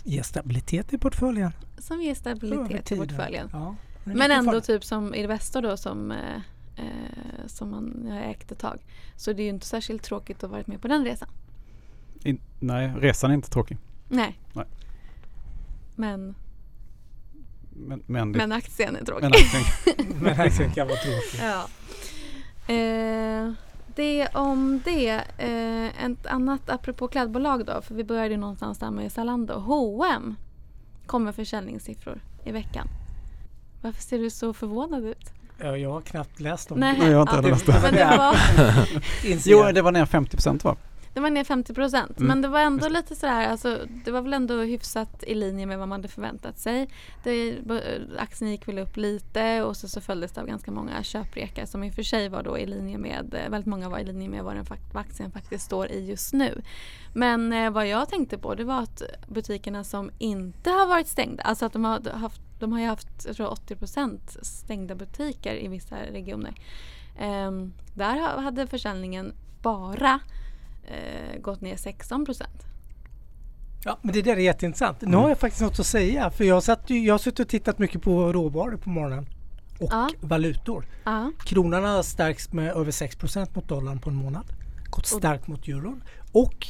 Ge 0.03 0.23
stabilitet 0.23 0.93
i 0.93 0.97
portföljen. 0.97 1.51
som 1.77 2.01
ger 2.01 2.15
stabilitet 2.15 2.91
i 2.91 2.97
portföljen. 2.97 3.49
Ja, 3.51 3.75
Men 4.03 4.31
ändå 4.31 4.51
farligt. 4.51 4.65
typ 4.65 4.83
som 4.85 5.15
Investor 5.15 5.61
då 5.61 5.77
som, 5.77 6.11
eh, 6.11 6.35
eh, 6.75 7.47
som 7.47 7.69
man 7.71 8.07
har 8.11 8.19
ägt 8.19 8.51
ett 8.51 8.59
tag. 8.59 8.79
Så 9.15 9.33
det 9.33 9.41
är 9.41 9.43
ju 9.43 9.49
inte 9.49 9.65
särskilt 9.65 10.03
tråkigt 10.03 10.37
att 10.43 10.49
ha 10.49 10.57
varit 10.57 10.67
med 10.67 10.81
på 10.81 10.87
den 10.87 11.05
resan. 11.05 11.29
In, 12.23 12.39
nej, 12.59 12.93
resan 12.97 13.31
är 13.31 13.35
inte 13.35 13.49
tråkig. 13.49 13.77
Nej. 14.09 14.39
Nej. 14.53 14.65
Men, 15.95 16.35
Men, 17.71 18.03
men, 18.05 18.31
det, 18.31 18.37
men 18.37 18.51
aktien 18.51 18.95
är 18.95 19.05
tråkig. 19.05 19.23
men 19.23 19.31
aktien, 19.33 20.07
Men 20.21 20.39
aktien 20.41 20.71
kan 20.71 20.87
vara 20.87 20.97
tråkig. 20.97 21.39
Ja. 21.41 21.67
Eh, 22.73 23.51
det 23.95 24.27
om 24.33 24.81
det. 24.85 25.23
Eh, 25.37 26.05
ett 26.05 26.25
annat 26.25 26.69
apropå 26.69 27.07
klädbolag 27.07 27.65
då. 27.65 27.81
För 27.81 27.95
vi 27.95 28.03
började 28.03 28.29
ju 28.29 28.37
någonstans 28.37 28.79
där 28.79 28.91
med 28.91 29.11
Zalando. 29.11 29.53
H&M 29.53 30.35
kommer 31.05 31.31
försäljningssiffror 31.31 32.19
i 32.43 32.51
veckan. 32.51 32.87
Varför 33.81 34.01
ser 34.01 34.19
du 34.19 34.29
så 34.29 34.53
förvånad 34.53 35.05
ut? 35.05 35.33
Ja, 35.57 35.77
jag 35.77 35.91
har 35.91 36.01
knappt 36.01 36.39
läst 36.39 36.69
dem. 36.69 36.79
Nej, 36.79 36.95
Nej, 36.99 37.09
jag 37.09 37.17
har 37.17 37.21
inte 37.21 37.47
ja, 37.47 37.53
läst 37.53 37.65
det. 37.65 37.79
Men 37.81 37.93
det 37.93 38.17
var, 38.17 38.35
jo, 39.67 39.71
det 39.71 39.81
var 39.81 39.91
ner 39.91 40.05
50 40.05 40.37
procent 40.37 40.63
va? 40.63 40.75
Den 41.13 41.23
var 41.23 41.29
ner 41.29 41.43
50 41.43 41.73
procent. 41.73 42.17
Mm, 42.17 42.27
Men 42.27 42.41
det 42.41 42.47
var 42.47 42.59
ändå 42.59 42.89
lite 42.89 43.15
sådär, 43.15 43.47
alltså, 43.47 43.79
det 44.05 44.11
var 44.11 44.21
väl 44.21 44.33
ändå 44.33 44.61
hyfsat 44.61 45.23
i 45.23 45.35
linje 45.35 45.65
med 45.65 45.79
vad 45.79 45.87
man 45.87 45.99
hade 45.99 46.07
förväntat 46.07 46.59
sig. 46.59 46.89
Det, 47.23 47.57
aktien 48.17 48.51
gick 48.51 48.67
väl 48.67 48.79
upp 48.79 48.97
lite 48.97 49.63
och 49.63 49.77
så, 49.77 49.89
så 49.89 50.01
följdes 50.01 50.31
det 50.31 50.41
av 50.41 50.47
ganska 50.47 50.71
många 50.71 51.03
köprekar 51.03 51.65
som 51.65 51.83
i 51.83 51.89
och 51.89 51.93
för 51.93 52.03
sig 52.03 52.29
var 52.29 52.43
då 52.43 52.57
i 52.57 52.65
linje 52.65 52.97
med, 52.97 53.33
eh, 53.33 53.49
väldigt 53.51 53.65
många 53.67 53.89
var 53.89 53.99
i 53.99 54.03
linje 54.03 54.29
med 54.29 54.43
vad, 54.43 54.55
den, 54.55 54.65
vad 54.93 55.01
aktien 55.01 55.31
faktiskt 55.31 55.65
står 55.65 55.87
i 55.91 56.05
just 56.09 56.33
nu. 56.33 56.61
Men 57.13 57.53
eh, 57.53 57.69
vad 57.71 57.87
jag 57.87 58.09
tänkte 58.09 58.37
på 58.37 58.55
det 58.55 58.63
var 58.63 58.79
att 58.81 59.01
butikerna 59.27 59.83
som 59.83 60.11
inte 60.17 60.69
har 60.69 60.87
varit 60.87 61.07
stängda, 61.07 61.43
alltså 61.43 61.65
att 61.65 61.73
de 61.73 61.85
har 61.85 62.09
haft, 62.11 62.41
de 62.59 62.71
har 62.71 62.79
ju 62.79 62.85
haft 62.87 63.07
jag 63.27 63.35
tror 63.35 63.51
80 63.51 63.75
procent 63.75 64.37
stängda 64.41 64.95
butiker 64.95 65.55
i 65.55 65.67
vissa 65.67 65.95
regioner. 65.95 66.53
Ehm, 67.19 67.73
där 67.95 68.19
ha- 68.19 68.41
hade 68.41 68.67
försäljningen 68.67 69.33
bara 69.61 70.19
eh, 70.83 71.39
gått 71.41 71.61
ner 71.61 71.75
16 71.75 72.25
procent. 72.25 72.65
Ja, 73.85 73.97
men 74.01 74.13
det 74.13 74.21
där 74.21 74.31
är 74.33 74.37
jätteintressant. 74.37 75.01
Nu 75.01 75.17
har 75.17 75.29
jag 75.29 75.37
faktiskt 75.39 75.61
något 75.61 75.79
att 75.79 75.85
säga. 75.85 76.29
För 76.31 76.43
jag, 76.43 76.63
satt 76.63 76.89
jag 76.89 77.13
har 77.13 77.19
suttit 77.19 77.39
och 77.39 77.47
tittat 77.47 77.79
mycket 77.79 78.01
på 78.01 78.33
råvaror 78.33 78.77
på 78.77 78.89
morgonen. 78.89 79.25
Och 79.79 79.89
Ja. 79.91 80.09
valutor. 80.21 80.85
Ja. 81.03 81.31
Kronan 81.45 81.83
har 81.83 82.03
stärkts 82.03 82.51
med 82.53 82.71
över 82.75 82.91
6% 82.91 83.55
mot 83.55 83.67
dollarn 83.67 83.99
på 83.99 84.09
en 84.09 84.15
månad. 84.15 84.45
Gått 84.89 85.05
starkt 85.05 85.47
mot 85.47 85.67
euron. 85.67 86.03
Och 86.31 86.67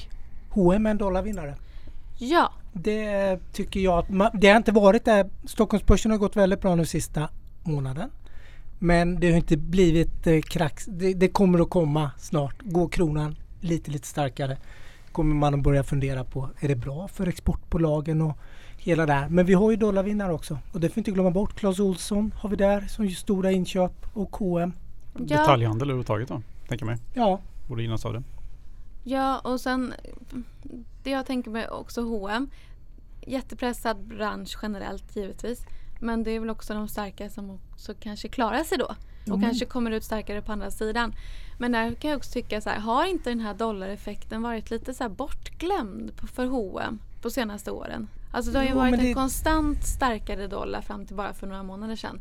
H&M 0.50 0.86
är 0.86 0.92
en 0.92 0.98
dollarvinnare. 0.98 1.56
ja, 2.20 2.54
Det 2.74 3.40
tycker 3.54 3.80
jag 3.80 3.98
att 4.00 4.32
det 4.42 4.48
har 4.50 4.58
inte 4.58 4.72
varit 4.72 5.06
det. 5.06 5.30
Stockholmsbörsen 5.46 6.12
har 6.12 6.18
gått 6.18 6.36
väldigt 6.36 6.62
bra 6.62 6.76
nu 6.76 6.86
sista 6.86 7.30
månaden. 7.64 8.10
Men 8.80 9.20
det 9.20 9.30
har 9.30 9.38
inte 9.38 9.58
blivit 9.58 10.28
eh, 10.28 10.42
krax. 10.42 10.86
Det, 10.86 11.14
det 11.14 11.28
kommer 11.28 11.60
att 11.60 11.70
komma 11.70 12.12
snart. 12.18 12.56
Går 12.62 12.90
kronan 12.90 13.36
lite 13.62 13.92
lite 13.92 14.08
starkare 14.08 14.58
kommer 15.12 15.36
man 15.36 15.54
att 15.54 15.60
börja 15.64 15.84
fundera 15.84 16.24
på 16.24 16.50
är 16.60 16.68
det 16.68 16.76
bra 16.76 17.08
för 17.08 17.28
exportbolagen 17.28 18.22
och 18.22 18.38
hela 18.78 19.06
det 19.06 19.14
här. 19.14 19.30
Men 19.30 19.46
vi 19.46 19.54
har 19.54 19.72
ju 19.72 19.78
dollarvinnare 19.78 20.34
också 20.34 20.58
och 20.74 20.80
det 20.80 20.90
får 20.90 20.96
vi 20.96 21.00
inte 21.00 21.12
glömma 21.12 21.32
bort. 21.32 21.54
Clas 21.56 21.80
Ohlson 21.80 22.34
har 22.38 22.50
vi 22.50 22.56
där 22.56 22.82
som 22.82 23.06
gör 23.06 23.12
stora 23.16 23.52
inköp 23.52 24.06
och 24.14 24.36
H&M. 24.36 24.74
ja, 25.14 25.20
Detaljhandel 25.24 25.88
överhuvudtaget 25.90 26.28
då, 26.28 26.42
tänker 26.68 26.86
mig. 26.86 26.98
Ja, 27.14 27.40
Borde 27.68 27.82
gynnas 27.82 28.06
av 28.06 28.14
det. 28.14 28.24
ja 29.04 29.40
och 29.40 29.62
sen 29.62 29.94
det 31.04 31.10
jag 31.10 31.26
tänker 31.26 31.52
mig 31.52 31.70
också 31.70 32.02
H&M 32.02 32.50
Jättepressad 33.28 33.98
bransch 34.08 34.58
generellt 34.62 35.16
givetvis. 35.16 35.66
Men 36.00 36.24
det 36.24 36.32
är 36.32 36.40
väl 36.40 36.50
också 36.50 36.74
de 36.74 36.88
starka 36.88 37.30
som 37.30 37.60
också 37.72 37.94
kanske 38.00 38.28
klarar 38.28 38.64
sig 38.64 38.78
då. 38.78 38.86
Och 39.22 39.28
Mm. 39.28 39.42
kanske 39.42 39.66
kommer 39.66 39.92
ut 39.92 40.04
starkare 40.04 40.42
på 40.42 40.52
andra 40.52 40.72
sidan. 40.72 41.14
Men 41.62 41.72
där 41.72 41.94
kan 41.94 42.10
jag 42.12 42.18
också 42.18 42.32
tycka 42.32 42.62
så 42.62 42.70
här, 42.70 42.80
har 42.80 43.06
inte 43.06 43.30
den 43.30 43.40
här 43.40 43.54
dollareffekten 43.54 44.42
varit 44.42 44.72
lite 44.72 44.94
så 44.94 45.04
här 45.04 45.10
bortglömd 45.10 46.12
för 46.34 46.46
H&M 46.46 47.00
på 47.22 47.30
senaste 47.30 47.72
åren? 47.72 48.08
Alltså 48.32 48.52
det 48.52 48.58
har 48.58 48.64
ju 48.64 48.70
Jo, 48.72 48.76
varit 48.78 48.94
en 48.94 49.00
det- 49.00 49.14
konstant 49.14 49.84
starkare 49.84 50.48
dollar 50.48 50.82
fram 50.82 51.06
till 51.06 51.16
bara 51.16 51.34
för 51.34 51.48
några 51.48 51.64
månader 51.64 51.96
sedan. 51.96 52.20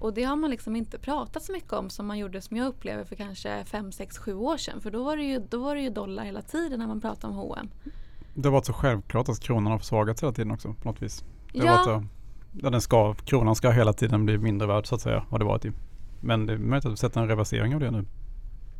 Och 0.00 0.14
det 0.14 0.22
har 0.24 0.36
man 0.36 0.50
liksom 0.50 0.76
inte 0.76 0.98
pratat 0.98 1.42
så 1.42 1.52
mycket 1.52 1.72
om 1.72 1.90
som 1.90 2.06
man 2.06 2.18
gjorde 2.18 2.40
som 2.42 2.56
jag 2.56 2.66
upplever 2.66 3.04
för 3.04 3.16
kanske 3.16 3.64
5, 3.64 3.92
6, 3.92 4.18
7 4.18 4.34
år 4.34 4.56
sedan. 4.56 4.80
För 4.80 4.90
då 4.90 5.04
var 5.04 5.16
det 5.16 5.22
ju, 5.22 5.38
då 5.50 5.58
var 5.62 5.74
det 5.74 5.80
ju 5.80 5.90
dollar 5.90 6.24
hela 6.24 6.42
tiden 6.42 6.78
när 6.78 6.86
man 6.86 7.00
pratade 7.00 7.32
om 7.32 7.38
H&M. 7.38 7.68
Det 8.34 8.48
har 8.48 8.52
varit 8.52 8.66
så 8.66 8.72
självklart 8.72 9.28
att 9.28 9.40
kronan 9.40 9.72
har 9.72 9.78
försvagats 9.78 10.22
hela 10.22 10.32
tiden 10.32 10.50
också 10.52 10.74
på 10.82 10.88
något 10.88 11.02
vis. 11.02 11.24
Det 11.52 11.58
Ja. 11.58 11.84
varit, 11.86 12.04
ja, 12.62 12.70
den 12.70 12.80
ska, 12.80 13.14
kronan 13.14 13.54
ska 13.56 13.70
hela 13.70 13.92
tiden 13.92 14.24
bli 14.26 14.38
mindre 14.38 14.68
värd 14.68 14.86
så 14.86 14.94
att 14.94 15.00
säga. 15.00 15.24
Har 15.30 15.38
det 15.38 15.44
varit 15.44 15.64
i. 15.64 15.72
Men 16.20 16.46
det 16.46 16.52
är 16.52 16.58
möjligt 16.58 16.86
att 16.86 16.92
vi 16.92 16.96
sätter 16.96 17.20
en 17.20 17.28
reversering 17.28 17.74
av 17.74 17.80
det 17.80 17.90
nu. 17.90 18.04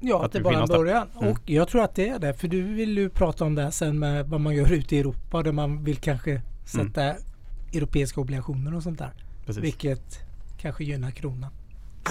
Ja, 0.05 0.25
Att 0.25 0.33
det 0.33 0.39
vi 0.39 0.43
bara 0.43 0.57
är 0.57 0.61
en 0.61 0.69
början. 0.69 1.09
Mm. 1.21 1.33
Och 1.33 1.41
jag 1.47 1.69
tror 1.69 1.83
att 1.83 1.95
det 1.95 2.09
är 2.09 2.19
det. 2.19 2.35
För 2.35 2.49
du 2.49 2.63
vill 2.63 2.99
ju 2.99 3.09
prata 3.09 3.45
om 3.45 3.55
det 3.55 3.63
här 3.63 3.71
sen 3.71 3.99
med 3.99 4.27
vad 4.27 4.41
man 4.41 4.55
gör 4.55 4.73
ute 4.73 4.97
i 4.97 4.99
Europa 4.99 5.43
där 5.43 5.53
man 5.53 5.85
vill 5.85 5.97
kanske 5.97 6.43
sätta 6.65 7.15
europeiska 7.75 8.21
obligationer 8.21 8.75
och 8.75 8.83
sånt 8.83 8.99
där. 8.99 9.11
Precis. 9.47 9.63
Vilket 9.63 10.19
kanske 10.59 10.85
gynnar 10.85 11.11
kronan. 11.11 11.51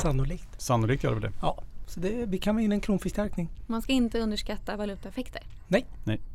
Sannolikt. 0.01 0.61
Sannolikt 0.61 1.03
gör 1.03 1.15
det 1.15 1.21
det. 1.21 1.31
Ja, 1.41 1.63
så 1.87 1.99
det, 1.99 2.25
vi 2.25 2.37
kan 2.37 2.55
vara 2.55 2.63
in 2.63 2.71
en 2.71 2.81
kronförstärkning. 2.81 3.49
Man 3.67 3.81
ska 3.81 3.93
inte 3.93 4.19
underskatta 4.19 4.77
valutaeffekter. 4.77 5.41
Nej. 5.67 5.85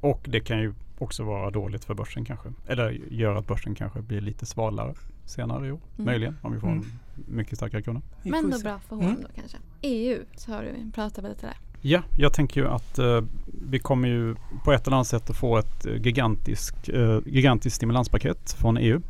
Och 0.01 0.21
det 0.29 0.41
kan 0.41 0.59
ju 0.59 0.75
också 0.99 1.25
vara 1.25 1.51
dåligt 1.51 1.85
för 1.85 1.95
börsen 1.95 2.25
kanske. 2.25 2.49
Eller 2.67 2.91
göra 3.11 3.39
att 3.39 3.47
börsen 3.47 3.75
kanske 3.75 4.03
blir 4.03 4.21
lite 4.21 4.47
svalare 4.47 4.95
senare 5.27 5.67
i 5.67 5.73
år. 5.73 5.81
Mm. 5.97 6.07
Möjligen 6.07 6.37
om 6.43 6.53
vi 6.53 6.61
får 6.61 6.69
Mm. 6.69 6.79
en 7.17 7.37
mycket 7.37 7.59
starkare 7.59 7.83
krona. 7.83 8.03
Men 8.23 8.51
då 8.51 8.59
bra 8.59 8.79
för 8.79 8.97
H&M 8.97 9.11
Mm. 9.11 9.23
då 9.23 9.29
kanske. 9.35 9.59
EU, 9.83 10.19
så 10.37 10.53
har 10.53 10.63
du 10.63 10.91
pratat 10.95 11.25
lite 11.25 11.47
där. 11.47 11.57
Ja, 11.81 12.03
jag 12.19 12.33
tänker 12.33 12.61
ju 12.61 12.69
att 12.69 12.99
eh, 12.99 13.21
vi 13.69 13.79
kommer 13.79 14.09
ju 14.09 14.35
på 14.65 14.73
ett 14.73 14.87
eller 14.87 14.97
annat 14.97 15.07
sätt 15.07 15.31
att 15.31 15.37
få 15.37 15.59
ett 15.59 15.87
eh, 15.87 15.95
gigantiskt, 15.97 16.89
eh, 16.89 17.19
gigantiskt 17.27 17.77
stimulanspaket 17.77 18.53
från 18.53 18.77
EU. 18.77 19.01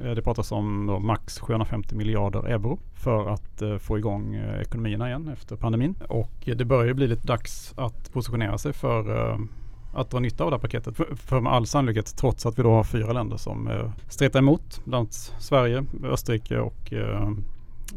Eh, 0.00 0.10
det 0.10 0.22
pratas 0.22 0.52
om 0.52 0.86
då 0.86 0.98
max 0.98 1.38
750 1.38 1.94
miljarder 1.94 2.46
euro 2.48 2.78
för 2.94 3.28
att 3.28 3.62
eh, 3.62 3.76
få 3.78 3.98
igång 3.98 4.34
eh, 4.34 4.60
ekonomierna 4.60 5.08
igen 5.08 5.28
efter 5.28 5.56
pandemin. 5.56 5.94
Och 6.08 6.32
det 6.56 6.64
börjar 6.64 6.86
ju 6.86 6.94
bli 6.94 7.06
lite 7.08 7.26
dags 7.26 7.74
att 7.76 8.12
positionera 8.12 8.58
sig 8.58 8.72
för 8.72 9.32
att 9.92 10.10
dra 10.10 10.20
nytta 10.20 10.44
av 10.44 10.50
det 10.50 10.56
här 10.56 10.60
paketet. 10.60 10.96
För, 10.96 11.14
för 11.14 11.40
med 11.40 11.52
all 11.52 11.66
sannolikhet, 11.66 12.16
trots 12.16 12.46
att 12.46 12.58
vi 12.58 12.62
då 12.62 12.70
har 12.70 12.84
fyra 12.84 13.12
länder 13.12 13.36
som 13.36 13.68
eh, 13.68 13.90
stretar 14.08 14.38
emot, 14.38 14.80
bland 14.84 15.00
annat 15.00 15.14
Sverige, 15.38 15.84
Österrike 16.04 16.58
och 16.58 16.92
eh, 16.92 17.28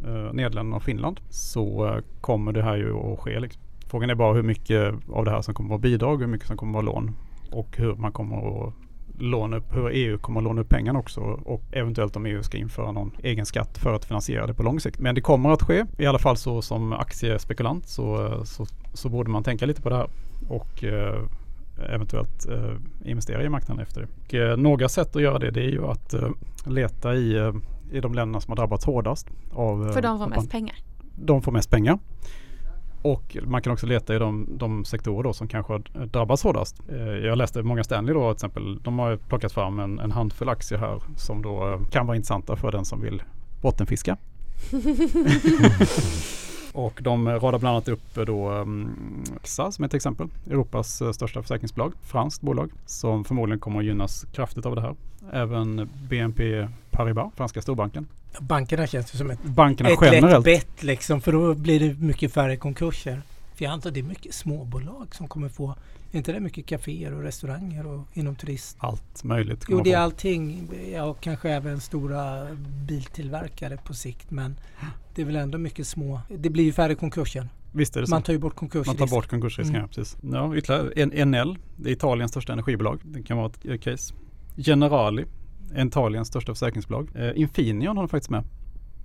eh, 0.06 0.34
Nederländerna 0.34 0.76
och 0.76 0.84
Finland, 0.84 1.20
så 1.30 1.88
eh, 1.88 2.04
kommer 2.22 2.52
det 2.52 2.64
här 2.64 2.78
ju 2.78 2.94
att 2.98 3.20
ske. 3.20 3.40
Liksom. 3.40 3.62
Frågan 3.88 4.10
är 4.10 4.16
bara 4.16 4.34
hur 4.34 4.44
mycket 4.44 4.94
av 5.14 5.26
det 5.26 5.32
här 5.32 5.42
som 5.42 5.54
kommer 5.54 5.68
att 5.68 5.72
vara 5.72 5.80
bidrag 5.80 6.14
och 6.14 6.20
hur 6.20 6.28
mycket 6.28 6.48
som 6.48 6.58
kommer 6.58 6.80
att 6.80 6.86
vara 6.86 6.96
lån. 6.96 7.16
Och 7.52 7.78
hur 7.78 7.96
man 7.96 8.12
kommer 8.12 8.68
att 8.68 8.74
låna 9.20 9.58
upp, 9.58 9.76
hur 9.76 9.90
EU 9.90 10.18
kommer 10.18 10.40
att 10.40 10.44
låna 10.44 10.62
upp 10.62 10.70
pengarna 10.70 11.00
också 11.00 11.22
och 11.46 11.62
eventuellt 11.72 12.16
om 12.16 12.26
EU 12.26 12.44
ska 12.44 12.58
införa 12.58 12.92
någon 12.92 13.12
egen 13.24 13.46
skatt 13.46 13.78
för 13.78 13.94
att 13.94 14.06
finansiera 14.06 14.48
det 14.48 14.54
på 14.54 14.64
lång 14.64 14.80
sikt. 14.80 15.00
Men 15.00 15.16
det 15.16 15.22
kommer 15.22 15.50
att 15.50 15.64
ske. 15.64 15.86
I 15.98 16.06
alla 16.06 16.20
fall 16.20 16.38
så 16.38 16.62
som 16.62 16.94
aktiespekulant 16.94 17.88
så, 17.88 18.26
eh, 18.26 18.44
så, 18.44 18.66
så 18.94 19.10
borde 19.10 19.30
man 19.30 19.44
tänka 19.44 19.66
lite 19.66 19.82
på 19.82 19.90
det 19.90 19.96
här 19.96 20.10
och 20.50 20.84
eh, 20.84 21.24
eventuellt 21.90 22.48
eh, 22.50 22.76
investera 23.06 23.44
i 23.44 23.50
marknaden 23.50 23.84
efter. 23.84 24.08
Och, 24.26 24.34
eh, 24.34 24.58
några 24.58 24.90
sätt 24.90 25.16
att 25.16 25.22
göra 25.22 25.40
det, 25.40 25.52
det 25.52 25.62
är 25.62 25.70
ju 25.70 25.86
att 25.86 26.14
eh, 26.14 26.30
leta 26.66 27.16
i, 27.16 27.52
i 27.92 28.00
de 28.00 28.14
länderna 28.14 28.42
som 28.42 28.52
har 28.52 28.56
drabbats 28.56 28.86
hårdast. 28.86 29.28
Av, 29.54 29.92
För 29.92 30.02
de 30.02 30.20
får 30.20 30.28
mest 30.28 30.52
pengar. 30.52 30.76
de 31.16 31.42
får 31.42 31.52
mest 31.52 31.70
pengar. 31.70 32.00
Och 33.02 33.38
man 33.44 33.62
kan 33.62 33.74
också 33.74 33.86
leta 33.86 34.16
i 34.16 34.20
de, 34.20 34.48
de 34.58 34.86
sektorer 34.86 35.24
då 35.24 35.34
som 35.34 35.48
kanske 35.48 35.74
har 35.74 36.06
drabbats 36.06 36.44
hårdast. 36.44 36.82
Jag 37.24 37.38
läste 37.38 37.64
Många 37.64 37.84
Stanley 37.84 38.14
då 38.14 38.34
till 38.34 38.36
exempel. 38.36 38.80
De 38.84 39.00
har 39.00 39.18
plockat 39.18 39.52
fram 39.52 39.80
en, 39.80 40.00
en 40.00 40.12
handfull 40.12 40.50
aktier 40.50 40.80
här 40.80 41.02
som 41.18 41.42
då 41.42 41.82
kan 41.92 42.08
vara 42.08 42.16
intressanta 42.16 42.56
för 42.56 42.72
den 42.72 42.86
som 42.86 43.02
vill 43.02 43.24
bottenfiska. 43.62 44.18
Och 46.74 47.00
de 47.04 47.30
radar 47.30 47.60
bland 47.60 47.76
annat 47.76 47.88
upp 47.88 48.16
då 48.16 48.66
AXA 49.36 49.72
som 49.72 49.86
ett 49.86 49.94
exempel. 49.94 50.28
Europas 50.50 51.02
eh, 51.02 51.12
största 51.12 51.42
försäkringsbolag. 51.42 51.94
Franskt 52.02 52.42
bolag 52.42 52.72
som 52.86 53.24
förmodligen 53.24 53.60
kommer 53.60 53.80
att 53.80 53.86
gynnas 53.86 54.26
kraftigt 54.34 54.66
av 54.66 54.76
det 54.76 54.82
här. 54.82 54.96
Även 55.32 55.90
BNP 56.10 56.68
Paribas, 56.92 57.34
franska 57.36 57.62
storbanken. 57.62 58.08
Bankerna 58.40 58.88
känns 58.88 59.14
ju 59.14 59.18
som 59.18 59.32
ett, 59.32 59.44
Bankerna 59.44 59.90
ett 59.90 60.02
lätt 60.02 60.14
generellt. 60.14 60.46
bett 60.46 60.84
liksom 60.84 61.22
för 61.22 61.32
då 61.32 61.54
blir 61.54 61.80
det 61.80 62.00
mycket 62.00 62.34
färre 62.34 62.56
konkurser. 62.56 63.22
För 63.56 63.66
jag 63.66 63.72
antar 63.72 63.92
det 63.92 64.00
är 64.00 64.04
mycket 64.04 64.34
småbolag 64.34 65.16
som 65.16 65.28
kommer 65.28 65.50
få, 65.50 65.76
är 66.12 66.18
inte 66.18 66.32
det 66.32 66.40
mycket 66.40 66.66
kaféer 66.66 67.14
och 67.14 67.22
restauranger 67.24 67.88
och 67.88 68.08
inom 68.14 68.36
turist? 68.36 68.78
Allt 68.80 69.24
möjligt. 69.24 69.66
Jo 69.70 69.82
det 69.84 69.94
är 69.94 69.98
allting. 69.98 70.70
Ja, 70.94 71.04
och 71.04 71.22
kanske 71.22 71.50
även 71.50 71.80
stora 71.82 72.48
biltillverkare 72.88 73.78
på 73.78 73.94
sikt 73.94 74.32
men 74.32 74.56
det 75.16 75.22
är 75.22 75.26
väl 75.26 75.36
ändå 75.36 75.58
mycket 75.58 75.88
små. 75.88 76.22
Det 76.38 76.50
blir 76.50 76.64
ju 76.64 76.72
färre 76.74 76.96
konkurser. 76.96 77.50
Visst 77.72 77.96
är 77.98 78.02
det 78.02 78.08
så. 78.08 78.16
Man 78.16 78.22
tar 78.24 78.34
ju 78.34 78.40
bort 78.40 78.54
Man 78.54 78.60
konkursrisk. 78.60 78.98
tar 79.00 79.08
bort 79.08 79.28
konkursrisken, 79.28 79.76
Mm. 79.76 79.82
ja, 79.82 79.88
precis. 79.96 80.18
Ja, 80.34 80.56
ytterligare 80.56 81.26
NL, 81.26 81.58
det 81.78 81.90
är 81.90 81.94
Italiens 81.94 82.32
största 82.32 82.54
energibolag. 82.54 83.00
Det 83.04 83.24
kan 83.24 83.38
vara 83.38 83.52
ett 83.64 83.82
case. 83.82 84.14
Generali, 84.58 85.26
Italiens 85.78 86.28
största 86.28 86.52
försäkringsbolag. 86.54 87.10
Eh, 87.16 87.32
Infineon 87.42 87.98
har 87.98 88.04
de 88.04 88.10
faktiskt 88.10 88.30
med. 88.30 88.44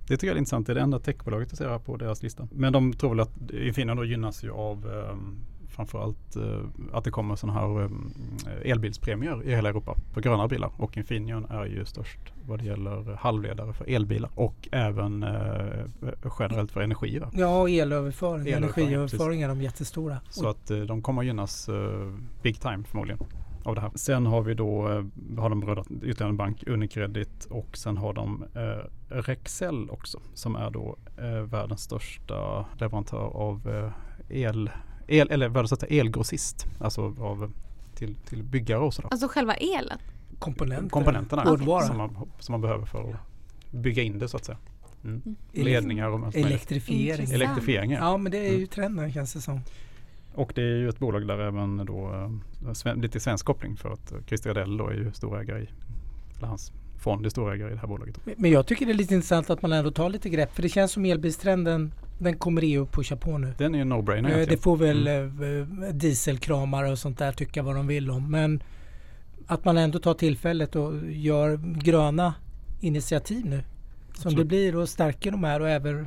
Det 0.07 0.17
tycker 0.17 0.27
jag 0.27 0.35
är 0.35 0.37
intressant. 0.37 0.67
Det 0.67 0.73
är 0.73 0.75
det 0.75 0.81
enda 0.81 0.99
techbolaget 0.99 1.47
jag 1.51 1.57
ser 1.57 1.69
här 1.69 1.79
på 1.79 1.97
deras 1.97 2.23
lista. 2.23 2.47
Men 2.51 2.73
de 2.73 2.93
tror 2.93 3.09
väl 3.09 3.19
att 3.19 3.51
Infineon 3.51 3.97
då 3.97 4.05
gynnas 4.05 4.43
ju 4.43 4.51
av 4.51 4.77
eh, 4.93 5.15
framförallt 5.69 6.35
eh, 6.35 6.59
att 6.93 7.03
det 7.03 7.11
kommer 7.11 7.35
sådana 7.35 7.59
här 7.59 7.83
eh, 7.83 8.71
elbilspremier 8.71 9.43
i 9.43 9.55
hela 9.55 9.69
Europa 9.69 9.95
på 10.13 10.19
gröna 10.19 10.47
bilar. 10.47 10.71
Och 10.77 10.97
Infineon 10.97 11.45
är 11.45 11.65
ju 11.65 11.85
störst 11.85 12.19
vad 12.45 12.59
det 12.59 12.65
gäller 12.65 13.15
halvledare 13.15 13.73
för 13.73 13.89
elbilar 13.89 14.29
och 14.35 14.69
även 14.71 15.23
eh, 15.23 15.85
generellt 16.39 16.71
för 16.71 16.81
energi. 16.81 17.19
Va? 17.19 17.29
Ja, 17.33 17.61
och 17.61 17.69
elöverföring, 17.69 18.53
energiöverföring 18.53 19.41
är 19.41 19.47
de 19.47 19.61
jättestora. 19.61 20.19
Så 20.29 20.47
att 20.47 20.67
de 20.87 21.01
kommer 21.01 21.23
gynnas 21.23 21.69
big 22.41 22.59
time 22.59 22.83
förmodligen 22.83 23.19
av 23.65 23.75
det 23.75 23.81
här. 23.81 23.91
Sen 23.95 24.25
har 24.25 24.41
vi 24.41 24.53
då, 24.53 24.81
har 25.37 25.49
de 25.49 25.59
berört 25.59 25.87
ytterligare 25.91 26.29
en 26.29 26.37
bank, 26.37 26.63
Unicredit 26.67 27.45
och 27.49 27.77
sen 27.77 27.97
har 27.97 28.13
de 28.13 28.45
eh, 28.55 28.89
Rexel 29.09 29.89
också 29.89 30.19
som 30.33 30.55
är 30.55 30.69
då 30.69 30.95
eh, 31.17 31.41
världens 31.41 31.81
största 31.81 32.65
leverantör 32.79 33.27
av 33.35 33.69
eh, 33.69 33.91
el, 34.41 34.69
el 35.07 35.29
eller 35.31 35.49
världens 35.49 35.69
största 35.69 35.85
elgrossist. 35.85 36.65
Alltså 36.79 37.01
av 37.19 37.51
till, 37.95 38.15
till 38.15 38.43
byggare 38.43 38.79
och 38.79 38.93
sådär. 38.93 39.09
Alltså 39.11 39.27
själva 39.27 39.53
elen? 39.55 39.97
Komponenter. 40.39 40.89
Komponenterna 40.89 41.41
Hårdvara. 41.43 41.81
som, 41.81 41.97
man, 41.97 42.29
som 42.39 42.53
man 42.53 42.61
behöver 42.61 42.85
för 42.85 43.09
att 43.09 43.15
bygga 43.71 44.03
in 44.03 44.19
det 44.19 44.27
så 44.27 44.37
att 44.37 44.45
säga. 44.45 44.57
Mm. 45.03 45.21
Mm. 45.25 45.35
Ledningar 45.51 46.09
och. 46.09 46.35
Elektrifiering. 46.35 47.31
Elektrifiering 47.31 47.91
ja. 47.91 47.97
Ja 47.99 48.17
men 48.17 48.31
det 48.31 48.37
är 48.37 48.49
ju 48.49 48.55
Mm. 48.55 48.67
trenden 48.67 49.13
känns 49.13 49.33
det 49.33 49.41
som. 49.41 49.61
Och 50.33 50.51
det 50.55 50.61
är 50.61 50.77
ju 50.77 50.89
ett 50.89 50.99
bolag 50.99 51.27
där 51.27 51.39
även 51.39 51.85
då 51.85 52.29
eh, 52.85 52.95
lite 52.95 53.19
svensk 53.19 53.45
koppling 53.45 53.77
för 53.77 53.89
att 53.93 54.11
eh, 54.11 54.17
Christer 54.27 54.49
Gardell 54.53 54.77
då 54.77 54.87
är 54.87 54.93
ju 54.93 55.11
storägare 55.13 55.59
i, 55.63 55.67
eller 56.37 56.47
hans 56.47 56.71
fond 56.99 57.25
är 57.25 57.29
storägare 57.29 57.69
i 57.71 57.73
det 57.73 57.79
här 57.79 57.87
bolaget. 57.87 58.19
Men- 58.25 58.35
Men 58.37 58.51
jag 58.51 58.67
tycker 58.67 58.85
det 58.85 58.91
är 58.91 58.93
lite 58.93 59.13
intressant 59.15 59.49
att 59.49 59.61
man 59.61 59.71
ändå 59.73 59.91
tar 59.91 60.09
lite 60.09 60.29
grepp 60.29 60.55
för 60.55 60.61
det 60.61 60.69
känns 60.69 60.91
som 60.91 61.05
elbilstrenden 61.05 61.93
den 62.17 62.37
kommer 62.37 62.61
EU 62.63 62.85
pusha 62.85 63.15
på 63.15 63.37
nu. 63.37 63.53
Den 63.57 63.75
är 63.75 63.79
en 63.81 63.93
no-brainer 63.93 64.39
Eh. 64.39 64.47
Det 64.47 64.57
får 64.57 64.77
väl 64.77 65.07
Mm. 65.07 65.83
eh, 65.83 65.89
dieselkramare 65.89 66.91
och 66.91 66.99
sånt 66.99 67.17
där 67.17 67.31
tycka 67.31 67.63
vad 67.63 67.75
de 67.75 67.87
vill 67.87 68.09
om. 68.11 68.31
Men 68.31 68.63
att 69.47 69.65
man 69.65 69.77
ändå 69.77 69.99
tar 69.99 70.13
tillfället 70.13 70.75
och 70.75 71.11
gör 71.11 71.57
gröna 71.81 72.33
initiativ 72.81 73.45
nu. 73.45 73.57
Som 73.57 73.63
Absolut. 74.13 74.37
det 74.37 74.45
blir 74.45 74.75
och 74.75 74.89
stärker 74.89 75.31
de 75.31 75.43
här 75.43 75.59
och 75.59 75.69
även 75.69 75.99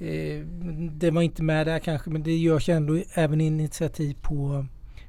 eh, 0.00 0.44
det 0.92 1.10
var 1.10 1.22
inte 1.22 1.42
med 1.42 1.66
där 1.66 1.78
kanske 1.78 2.10
men 2.10 2.22
det 2.22 2.36
görs 2.36 2.68
ändå 2.68 3.02
även 3.14 3.40
initiativ 3.40 4.16
på, 4.22 4.66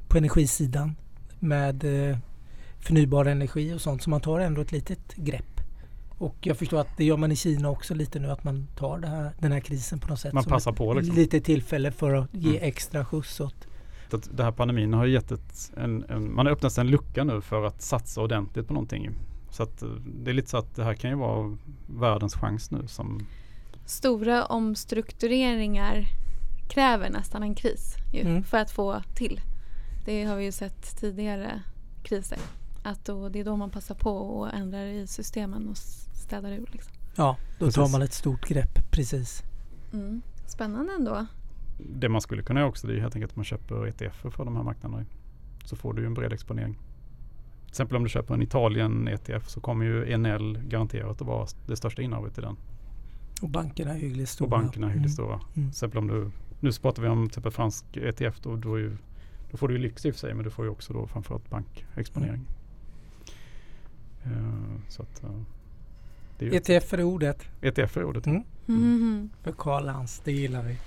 på 0.08 0.18
energisidan 0.18 0.96
med 1.40 2.10
eh, 2.10 2.18
förnybar 2.80 3.26
energi 3.26 3.74
och 3.74 3.82
sånt 3.82 4.04
så 4.04 4.10
man 4.10 4.22
tar 4.22 4.40
ändå 4.40 4.62
ett 4.62 4.72
litet 4.72 5.16
grepp. 5.16 5.57
Och 6.18 6.36
jag 6.42 6.58
förstår 6.58 6.80
att 6.80 6.98
det 6.98 7.04
gör 7.06 7.18
man 7.18 7.32
i 7.32 7.36
Kina 7.36 7.70
också 7.70 7.94
lite 7.94 8.20
nu 8.20 8.32
att 8.32 8.44
man 8.44 8.68
tar 8.76 9.00
det 9.00 9.08
här, 9.08 9.32
den 9.40 9.52
här 9.52 9.60
krisen 9.60 10.00
på 10.00 10.08
något 10.08 10.20
sätt. 10.20 10.34
Man 10.34 10.44
som 10.44 10.52
passar 10.52 10.72
på 10.72 10.94
liksom. 10.94 11.16
Lite 11.16 11.40
tillfälle 11.42 11.92
för 11.92 12.14
att 12.14 12.30
ge 12.34 12.50
Mm. 12.50 12.68
extra 12.68 13.06
skjuts 13.06 13.40
åt 13.40 13.68
Så 14.10 14.16
att 14.18 14.30
den 14.38 14.46
här 14.46 14.52
pandemin 14.52 14.94
har 14.94 15.06
gett 15.06 15.32
ett, 15.32 15.72
en, 15.78 16.04
en, 16.10 16.36
man 16.36 16.46
har 16.46 16.54
öppnat 16.54 16.78
en 16.78 16.88
lucka 16.88 17.24
nu 17.24 17.42
för 17.42 17.64
att 17.66 17.82
satsa 17.82 18.22
ordentligt 18.22 18.68
på 18.68 18.74
någonting. 18.74 19.10
Så 19.52 19.64
att 19.64 19.82
eh, 19.82 19.90
det 20.24 20.32
är 20.32 20.34
lite 20.34 20.50
så 20.50 20.58
att 20.58 20.76
det 20.76 20.84
här 20.84 20.94
kan 20.94 21.10
ju 21.10 21.16
vara 21.18 21.58
världens 21.88 22.36
chans 22.36 22.72
nu 22.72 22.88
som 22.88 23.26
Stora 23.86 24.46
omstruktureringar 24.46 26.06
kräver 26.70 27.10
nästan 27.10 27.44
en 27.44 27.56
kris 27.56 27.96
ju, 28.14 28.22
Mm. 28.22 28.44
för 28.44 28.58
att 28.58 28.72
få 28.72 29.02
till. 29.16 29.42
Det 30.06 30.24
har 30.24 30.36
vi 30.36 30.44
ju 30.46 30.52
sett 30.52 31.00
tidigare 31.00 31.62
kriser. 32.04 32.38
Att 32.84 33.06
då, 33.06 33.30
det 33.30 33.40
är 33.40 33.44
då 33.46 33.56
man 33.56 33.70
passar 33.70 33.96
på 33.96 34.12
och 34.12 34.54
ändrar 34.54 34.86
i 34.86 35.08
systemen 35.08 35.70
och 35.70 35.78
städar 36.28 36.52
ur. 36.52 36.70
Liksom. 36.72 36.94
Ja, 37.16 37.38
då 37.60 37.66
tar 37.66 37.82
Precis. 37.82 37.92
man 37.92 38.02
ett 38.02 38.14
stort 38.14 38.48
grepp. 38.48 38.92
Precis. 38.92 39.44
Mm. 39.94 40.22
Spännande 40.46 40.94
ändå. 40.94 41.26
det 41.78 42.10
man 42.10 42.22
skulle 42.22 42.44
kunna 42.44 42.60
göra 42.60 42.70
också 42.70 42.88
det 42.88 42.94
är 42.94 43.00
helt 43.00 43.16
enkelt 43.16 43.32
att 43.32 43.36
man 43.36 43.46
köper 43.46 43.88
ETF 43.88 44.16
för 44.16 44.46
de 44.46 44.56
här 44.56 44.64
marknaderna. 44.64 45.06
Så 45.66 45.76
får 45.76 45.94
du 45.94 46.02
ju 46.02 46.08
en 46.08 46.14
bred 46.14 46.34
exponering. 46.34 46.74
Till 46.74 47.70
exempel 47.70 47.98
om 47.98 48.04
du 48.04 48.10
köper 48.10 48.34
en 48.34 48.42
Italien 48.42 49.08
ETF 49.08 49.50
så 49.50 49.62
kommer 49.62 49.86
ju 49.86 50.12
Enel 50.12 50.60
garanterat 50.68 51.22
att 51.22 51.28
vara 51.28 51.48
det 51.68 51.76
största 51.76 52.02
innehavet 52.02 52.38
i 52.38 52.42
den. 52.42 52.58
Och 53.42 53.50
bankerna 53.50 53.92
är 53.92 54.00
hyggligt 54.00 54.30
stora. 54.30 54.46
Och 54.46 54.50
bankerna 54.50 54.88
är 54.88 54.92
hyggligt 54.92 55.14
stora. 55.14 55.34
Mm. 55.34 55.50
Till 55.54 55.70
exempel 55.70 55.98
om 55.98 56.08
du, 56.08 56.32
nu 56.60 56.72
pratar 56.72 57.04
vi 57.04 57.10
om 57.10 57.24
till 57.24 57.32
exempel 57.32 57.52
fransk 57.52 57.98
ETF 57.98 58.40
då, 58.42 58.56
då, 58.56 58.76
är 58.76 58.80
ju, 58.80 58.98
då 59.52 59.58
får 59.58 59.68
du 59.68 59.74
ju 59.74 59.80
lyx 59.80 60.06
i 60.06 60.10
och 60.10 60.14
för 60.14 60.20
sig 60.20 60.34
men 60.34 60.44
du 60.44 60.50
får 60.50 60.66
ju 60.66 60.72
också 60.72 60.94
då 60.94 61.08
framförallt 61.08 61.50
bankexponering. 61.50 62.48
Eh, 64.24 64.80
så 64.88 65.02
att, 65.02 65.24
är 65.24 65.46
ju 66.40 66.56
ETF 66.56 66.94
är 66.94 67.04
ordet 67.04 67.46
ETF 67.62 67.98
är 67.98 68.04
ordet. 68.04 68.26
Mm. 68.26 68.44
Mhm. 68.66 69.30
för 69.44 69.52
Karl 69.52 69.86
Lans. 69.86 70.22
Det 70.24 70.32
gillar 70.32 70.64
vi. 70.64 70.78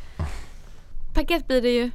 Paket 1.14 1.46
blir 1.46 1.62
det 1.62 1.70
ju. 1.70 1.90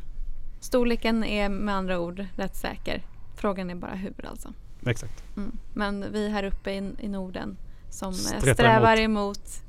Storleken 0.60 1.24
är 1.24 1.50
med 1.50 1.76
andra 1.76 2.00
ord 2.00 2.26
rätt 2.36 2.56
säker. 2.56 3.04
Frågan 3.36 3.70
är 3.70 3.76
bara 3.76 3.96
hur 3.96 4.14
alltså. 4.26 4.54
Exakt. 4.86 5.24
Mm. 5.38 5.52
Men 5.74 6.06
vi 6.12 6.30
här 6.30 6.44
uppe 6.44 6.72
i, 6.72 6.92
i 7.00 7.08
Norden 7.08 7.58
som 7.90 8.14
Stretar 8.14 8.54
strävar 8.54 9.00
emot. 9.00 9.64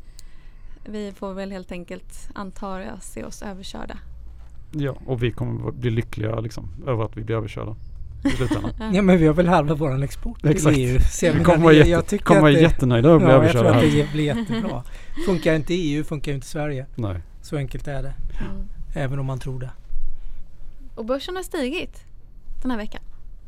Vi 0.85 1.13
får 1.13 1.35
väl 1.35 1.53
helt 1.53 1.73
enkelt, 1.73 2.31
antar 2.35 2.81
jag, 2.81 3.03
se 3.03 3.25
oss 3.25 3.43
överkörda. 3.43 3.99
Ja, 4.73 4.97
och 5.07 5.23
vi 5.23 5.33
kommer 5.33 5.73
bli 5.73 5.91
lyckliga 5.91 6.41
liksom, 6.41 6.69
över 6.87 7.05
att 7.05 7.17
vi 7.17 7.23
blir 7.23 7.37
överkörda. 7.37 7.77
Ja 8.93 9.03
men 9.03 9.19
vi 9.19 9.27
har 9.27 9.35
väl 9.35 9.49
halva 9.49 9.75
våran 9.75 10.03
export 10.03 10.41
till 10.41 10.51
Exakt. 10.51 10.77
EU. 10.79 10.99
Så 11.01 11.27
jag 11.27 11.33
Vi 11.33 11.45
kommer 11.45 11.59
vara, 11.59 11.73
det- 11.73 11.79
jätte, 11.79 11.91
jag 11.91 12.07
tycker 12.07 12.25
kommer 12.25 12.41
vara 12.41 12.51
att 12.51 12.57
det- 12.57 12.63
jättenöjda 12.63 13.09
över 13.09 13.17
att 13.17 13.23
bli 13.23 13.33
Ja, 13.33 13.43
jag 13.45 13.53
tror 13.53 13.67
att 13.67 13.75
här. 13.75 13.83
det 13.97 14.13
blir 14.13 14.25
jättebra. 14.25 14.83
Funkar 15.27 15.55
inte 15.55 15.75
EU 15.75 16.05
funkar 16.05 16.33
ju 16.33 16.35
inte 16.35 16.47
Sverige. 16.47 16.87
Nej. 16.95 17.21
Så 17.43 17.57
enkelt 17.57 17.89
är 17.89 18.03
det. 18.03 18.15
Mm. 18.41 18.69
Även 18.95 19.19
om 19.19 19.27
man 19.27 19.39
tror 19.39 19.61
det. 19.61 19.71
Och 20.95 21.05
börsen 21.05 21.37
har 21.37 21.43
stigit 21.43 22.05
den 22.63 22.71
här 22.71 22.79
veckan. 22.79 23.03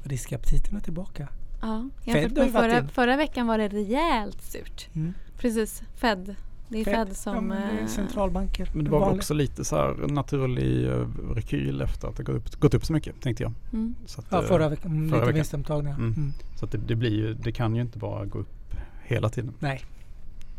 Riskaptiten 0.04 0.76
är 0.76 0.80
tillbaka. 0.80 1.28
Ja, 1.62 1.88
Fed 2.04 2.14
jämfört 2.14 2.38
med 2.38 2.52
förra, 2.52 2.88
förra 2.88 3.16
veckan 3.16 3.46
var 3.46 3.58
det 3.58 3.68
rejält 3.68 4.42
surt. 4.42 4.88
Mm. 4.94 5.14
Precis, 5.38 5.82
Fed. 5.96 6.34
Det 6.68 6.80
är 6.80 6.84
Fed, 6.84 7.16
som... 7.16 7.34
ja, 7.34 7.40
men 7.40 7.60
det 7.60 7.78
är 7.78 7.82
eh, 7.82 7.86
centralbanker. 7.86 8.70
Men 8.72 8.84
det 8.84 8.90
var 8.90 9.10
också 9.10 9.34
lite 9.34 9.64
så 9.64 9.76
här 9.76 10.06
naturlig 10.08 10.86
uh, 10.86 11.08
rekyl 11.34 11.80
efter 11.80 12.08
att 12.08 12.16
det 12.16 12.22
gått 12.22 12.36
upp, 12.36 12.60
gått 12.60 12.74
upp 12.74 12.84
så 12.84 12.92
mycket 12.92 13.20
tänkte 13.20 13.42
jag. 13.42 13.52
Mm. 13.72 13.94
Så 14.06 14.20
att, 14.20 14.26
Ja, 14.30 14.42
eh, 14.42 14.48
förra 14.48 14.68
veckan. 14.68 14.90
Mm, 14.90 15.08
förra 15.08 15.16
lite 15.16 15.26
veckan. 15.26 15.34
vinstomtagningar. 15.34 15.96
Mm. 15.96 16.12
Mm. 16.12 16.32
så 16.56 16.64
att 16.64 16.72
det, 16.72 16.78
det, 16.78 16.94
blir 16.94 17.10
ju, 17.10 17.34
det 17.34 17.52
kan 17.52 17.76
ju 17.76 17.82
inte 17.82 17.98
bara 17.98 18.24
gå 18.24 18.38
upp 18.38 18.74
hela 19.02 19.28
tiden. 19.28 19.54
Nej. 19.58 19.84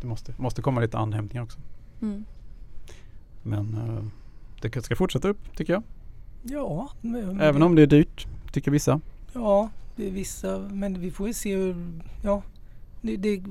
Det 0.00 0.06
måste, 0.06 0.34
måste 0.36 0.62
komma 0.62 0.80
lite 0.80 0.98
anhämtningar 0.98 1.44
också. 1.44 1.58
Mm. 2.02 2.24
Men 3.42 3.74
eh, 3.74 4.04
det 4.60 4.82
ska 4.84 4.96
fortsätta 4.96 5.28
upp 5.28 5.56
tycker 5.56 5.72
jag. 5.72 5.82
Ja. 6.42 6.90
Men, 7.00 7.40
Även 7.40 7.62
om 7.62 7.74
det 7.74 7.82
är 7.82 7.86
dyrt, 7.86 8.26
tycker 8.52 8.70
vissa. 8.70 9.00
Ja, 9.32 9.70
det 9.96 10.06
är 10.06 10.10
vissa. 10.10 10.58
Men 10.58 11.00
vi 11.00 11.10
får 11.10 11.26
ju 11.28 11.34
se 11.34 11.56
hur... 11.56 12.00
Ja. 12.22 12.42
Det, 13.00 13.16
det, 13.16 13.42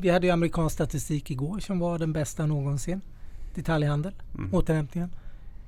vi 0.00 0.10
hade 0.10 0.26
ju 0.26 0.32
amerikansk 0.32 0.74
statistik 0.74 1.30
igår 1.30 1.58
som 1.60 1.78
var 1.78 1.98
den 1.98 2.12
bästa 2.12 2.46
någonsin. 2.46 3.00
Detaljhandel, 3.54 4.12
Mm. 4.38 4.54
återhämtningen. 4.54 5.10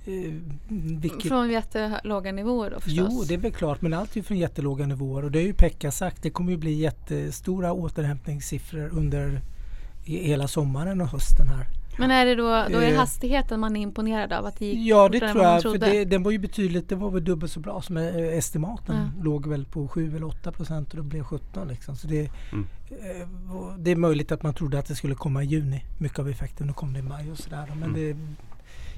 Eh, 0.07 0.33
vilket, 1.01 1.29
Från 1.29 1.51
jättelåga 1.51 2.33
nivåer 2.33 2.71
då 2.71 2.81
förstås. 2.81 3.09
jo, 3.11 3.25
det 3.29 3.35
är 3.35 3.38
väl 3.38 3.53
klart. 3.53 3.83
Men 3.83 3.95
allt 3.95 4.12
är 4.12 4.16
ju 4.16 4.23
från 4.23 4.38
jättelåga 4.38 4.87
nivåer. 4.87 5.25
Och 5.25 5.31
det 5.31 5.38
har 5.38 5.47
ju 5.47 5.53
Pekka 5.55 5.90
sagt. 5.90 6.23
Det 6.23 6.31
kommer 6.31 6.51
ju 6.53 6.59
bli 6.59 6.73
jättestora 6.73 7.73
återhämtningssiffror 7.73 8.88
under 8.92 9.40
hela 10.05 10.49
sommaren 10.49 11.01
och 11.01 11.09
hösten 11.09 11.47
här. 11.49 11.66
Men 11.99 12.11
är 12.11 12.27
det 12.27 12.35
då, 12.35 12.43
då 12.45 12.51
är 12.79 12.81
det 12.81 12.87
Eh. 12.93 12.97
hastigheten 12.99 13.61
man 13.61 13.77
är 13.77 13.81
imponerad 13.81 14.33
av? 14.33 14.47
Att 14.47 14.59
det 14.59 14.67
gick 14.67 14.87
Ja 14.89 15.09
det 15.09 15.21
tror 15.33 15.43
jag. 15.45 15.63
För 15.63 15.79
det, 15.79 16.05
den 16.05 16.23
var 16.23 16.31
ju 16.31 16.39
betydligt, 16.39 16.89
det 16.89 16.95
var 16.97 17.11
väl 17.11 17.25
dubbelt 17.25 17.53
så 17.53 17.61
bra 17.61 17.83
som 17.83 17.97
eh, 17.97 18.17
estimaten. 18.17 18.97
Ja. 18.97 19.23
Låg 19.25 19.47
väl 19.47 19.65
på 19.65 19.89
7 19.89 20.17
eller 20.17 20.27
8 20.27 20.53
procent 20.53 20.91
och 20.91 20.97
det 20.97 21.03
blev 21.03 21.25
17 21.25 21.69
liksom. 21.69 21.97
Så 21.97 22.07
det, 22.07 22.31
Mm. 22.53 22.67
eh, 22.91 23.29
det 23.79 23.91
är 23.91 23.97
möjligt 23.97 24.33
att 24.33 24.43
man 24.43 24.55
trodde 24.55 24.79
att 24.79 24.87
det 24.87 24.95
skulle 24.95 25.15
komma 25.15 25.43
i 25.43 25.47
juni. 25.47 25.85
Mycket 25.99 26.19
av 26.19 26.29
effekten. 26.29 26.67
Nu 26.67 26.73
kom 26.73 26.93
det 26.93 26.99
i 26.99 27.03
maj 27.03 27.31
och 27.31 27.39
sådär. 27.39 27.67
Men 27.75 27.83
Mm. 27.83 27.95
det, 27.95 28.17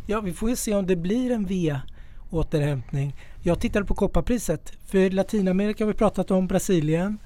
ja 0.07 0.21
vi 0.21 0.33
får 0.33 0.51
ju 0.51 0.57
se 0.57 0.75
om 0.75 0.87
det 0.87 0.97
blir 0.97 1.31
en 1.31 1.45
V-återhämtning. 1.47 3.17
Jag 3.43 3.61
tittade 3.61 3.85
på 3.85 3.95
kopparpriset. 3.95 4.73
För 4.87 5.11
Latinamerika 5.11 5.85
har 5.85 5.93
vi 5.93 5.99
pratat 5.99 6.31
om, 6.31 6.47
Brasilien. 6.47 7.19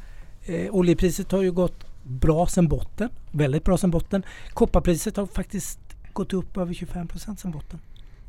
Eh, 0.46 0.74
oljepriset 0.74 1.32
har 1.32 1.42
ju 1.42 1.52
gått 1.52 1.84
bra 2.08 2.46
sen 2.46 2.68
botten. 2.68 3.08
Väldigt 3.30 3.64
bra 3.64 3.76
sen 3.78 3.90
botten. 3.90 4.22
Kopparpriset 4.54 5.16
har 5.16 5.26
faktiskt 5.26 5.78
gått 6.12 6.32
upp 6.32 6.56
över 6.56 6.74
25 6.74 7.08
procent 7.08 7.40
sen 7.40 7.50
botten. 7.50 7.78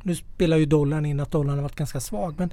Nu 0.02 0.14
spelar 0.14 0.56
ju 0.56 0.66
dollarn 0.66 1.06
in 1.06 1.20
att 1.20 1.30
dollarn 1.30 1.56
har 1.56 1.62
varit 1.62 1.76
ganska 1.76 2.00
svag. 2.00 2.34
Men 2.38 2.50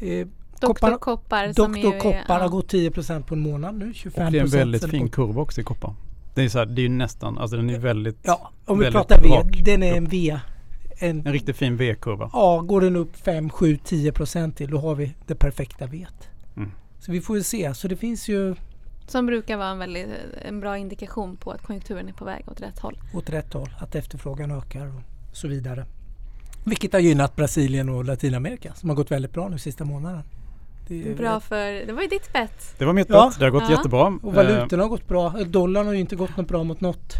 eh, 0.00 0.26
Doktor 0.60 0.88
koppar- 0.88 0.98
Koppar 0.98 1.52
som 1.52 1.72
Doktor 1.72 1.94
är, 1.94 2.00
Koppar 2.00 2.24
ja. 2.28 2.38
har 2.42 2.48
gått 2.48 2.68
10 2.68 2.90
procent 2.90 3.26
på 3.26 3.34
en 3.34 3.40
månad 3.40 3.74
nu. 3.78 3.94
25 3.94 4.26
Och 4.26 4.32
det 4.32 4.38
är 4.38 4.42
en 4.42 4.48
väldigt 4.48 4.82
fin 4.82 4.90
botten. 4.90 5.08
kurva 5.08 5.42
också 5.42 5.60
i 5.60 5.64
koppar. 5.64 5.94
Det 6.34 6.42
är, 6.44 6.48
så 6.48 6.58
här, 6.58 6.66
det 6.66 6.80
är 6.80 6.82
ju 6.82 6.88
nästan, 6.88 7.38
alltså 7.38 7.56
den 7.56 7.70
är 7.70 7.78
väldigt, 7.78 8.16
Ja, 8.22 8.50
om 8.66 8.78
vi 8.78 8.90
pratar 8.90 9.22
V. 9.22 9.28
rak 9.28 9.60
Den 9.64 9.82
är 9.82 9.94
en 9.96 10.04
V. 10.08 10.38
En, 10.98 11.26
en 11.26 11.32
riktigt 11.32 11.56
fin 11.56 11.76
V-kurva. 11.76 12.30
ja, 12.32 12.60
går 12.60 12.80
den 12.80 12.96
upp 12.96 13.16
5, 13.16 13.50
7, 13.50 13.76
10 13.84 14.12
procent 14.12 14.56
till 14.56 14.70
då 14.70 14.78
har 14.78 14.94
vi 14.94 15.14
det 15.26 15.34
perfekta 15.34 15.86
V. 15.86 16.06
Mm. 16.56 16.70
Så 17.00 17.12
vi 17.12 17.20
får 17.20 17.36
ju 17.36 17.42
se. 17.42 17.74
Så 17.74 17.88
det 17.88 17.96
finns 17.96 18.28
ju 18.28 18.54
Som 19.08 19.26
brukar 19.26 19.56
vara 19.56 19.68
en, 19.68 19.78
väldigt, 19.78 20.06
en 20.42 20.60
bra 20.60 20.78
indikation 20.78 21.36
på 21.36 21.50
att 21.50 21.62
konjunkturen 21.62 22.08
är 22.08 22.12
på 22.12 22.24
väg 22.24 22.44
åt 22.48 22.60
rätt 22.60 22.78
håll. 22.78 22.98
åt 23.14 23.30
rätt 23.30 23.52
håll. 23.52 23.68
Att 23.78 23.94
efterfrågan 23.94 24.50
ökar 24.50 24.86
och 24.86 25.36
så 25.36 25.48
vidare. 25.48 25.84
Vilket 26.64 26.92
har 26.92 27.00
gynnat 27.00 27.36
Brasilien 27.36 27.88
och 27.88 28.04
Latinamerika 28.04 28.74
som 28.74 28.88
har 28.88 28.96
gått 28.96 29.10
väldigt 29.10 29.32
bra 29.32 29.48
nu 29.48 29.58
sista 29.58 29.84
månaden. 29.84 30.22
Det 30.88 31.08
är- 31.12 31.16
Bra 31.16 31.40
för, 31.40 31.86
det 31.86 31.92
var 31.92 32.02
ju 32.02 32.08
ditt 32.08 32.32
bett. 32.32 32.74
Det 32.78 32.84
var 32.84 32.92
mitt 32.92 33.08
Ja. 33.10 33.28
bet. 33.30 33.38
Det 33.38 33.44
har 33.44 33.50
gått 33.50 33.62
Ja. 33.62 33.70
jättebra. 33.70 34.06
Och 34.22 34.28
Eh, 34.28 34.34
valutorna 34.36 34.82
har 34.82 34.90
gått 34.90 35.08
bra. 35.08 35.30
Dollarn 35.46 35.86
har 35.86 35.92
ju 35.94 36.00
inte 36.00 36.16
gått 36.16 36.36
något 36.36 36.48
bra 36.48 36.64
mot 36.64 36.80
något. 36.80 37.12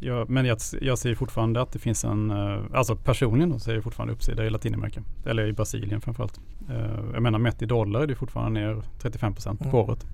Ja, 0.00 0.24
men 0.28 0.44
jag, 0.46 0.58
jag 0.80 0.98
ser 0.98 1.14
fortfarande 1.14 1.62
att 1.62 1.72
det 1.72 1.78
finns 1.78 2.04
en, 2.04 2.30
eh, 2.30 2.60
alltså 2.74 2.96
personligen 2.96 3.50
då 3.50 3.58
ser 3.58 3.74
jag 3.74 3.84
fortfarande 3.84 4.14
uppsida 4.14 4.44
i 4.44 4.50
Latinamerika. 4.50 5.02
Eller 5.26 5.46
i 5.46 5.52
Brasilien 5.52 6.00
framförallt. 6.00 6.40
Eh, 6.70 7.00
Jag 7.14 7.22
menar 7.22 7.38
mätt 7.38 7.62
i 7.62 7.66
dollar 7.66 8.00
är 8.00 8.06
det 8.06 8.14
fortfarande 8.14 8.60
ner 8.60 8.82
35 8.98 9.34
procent 9.34 9.60
Mm. 9.60 9.70
på 9.70 9.80
året. 9.80 10.06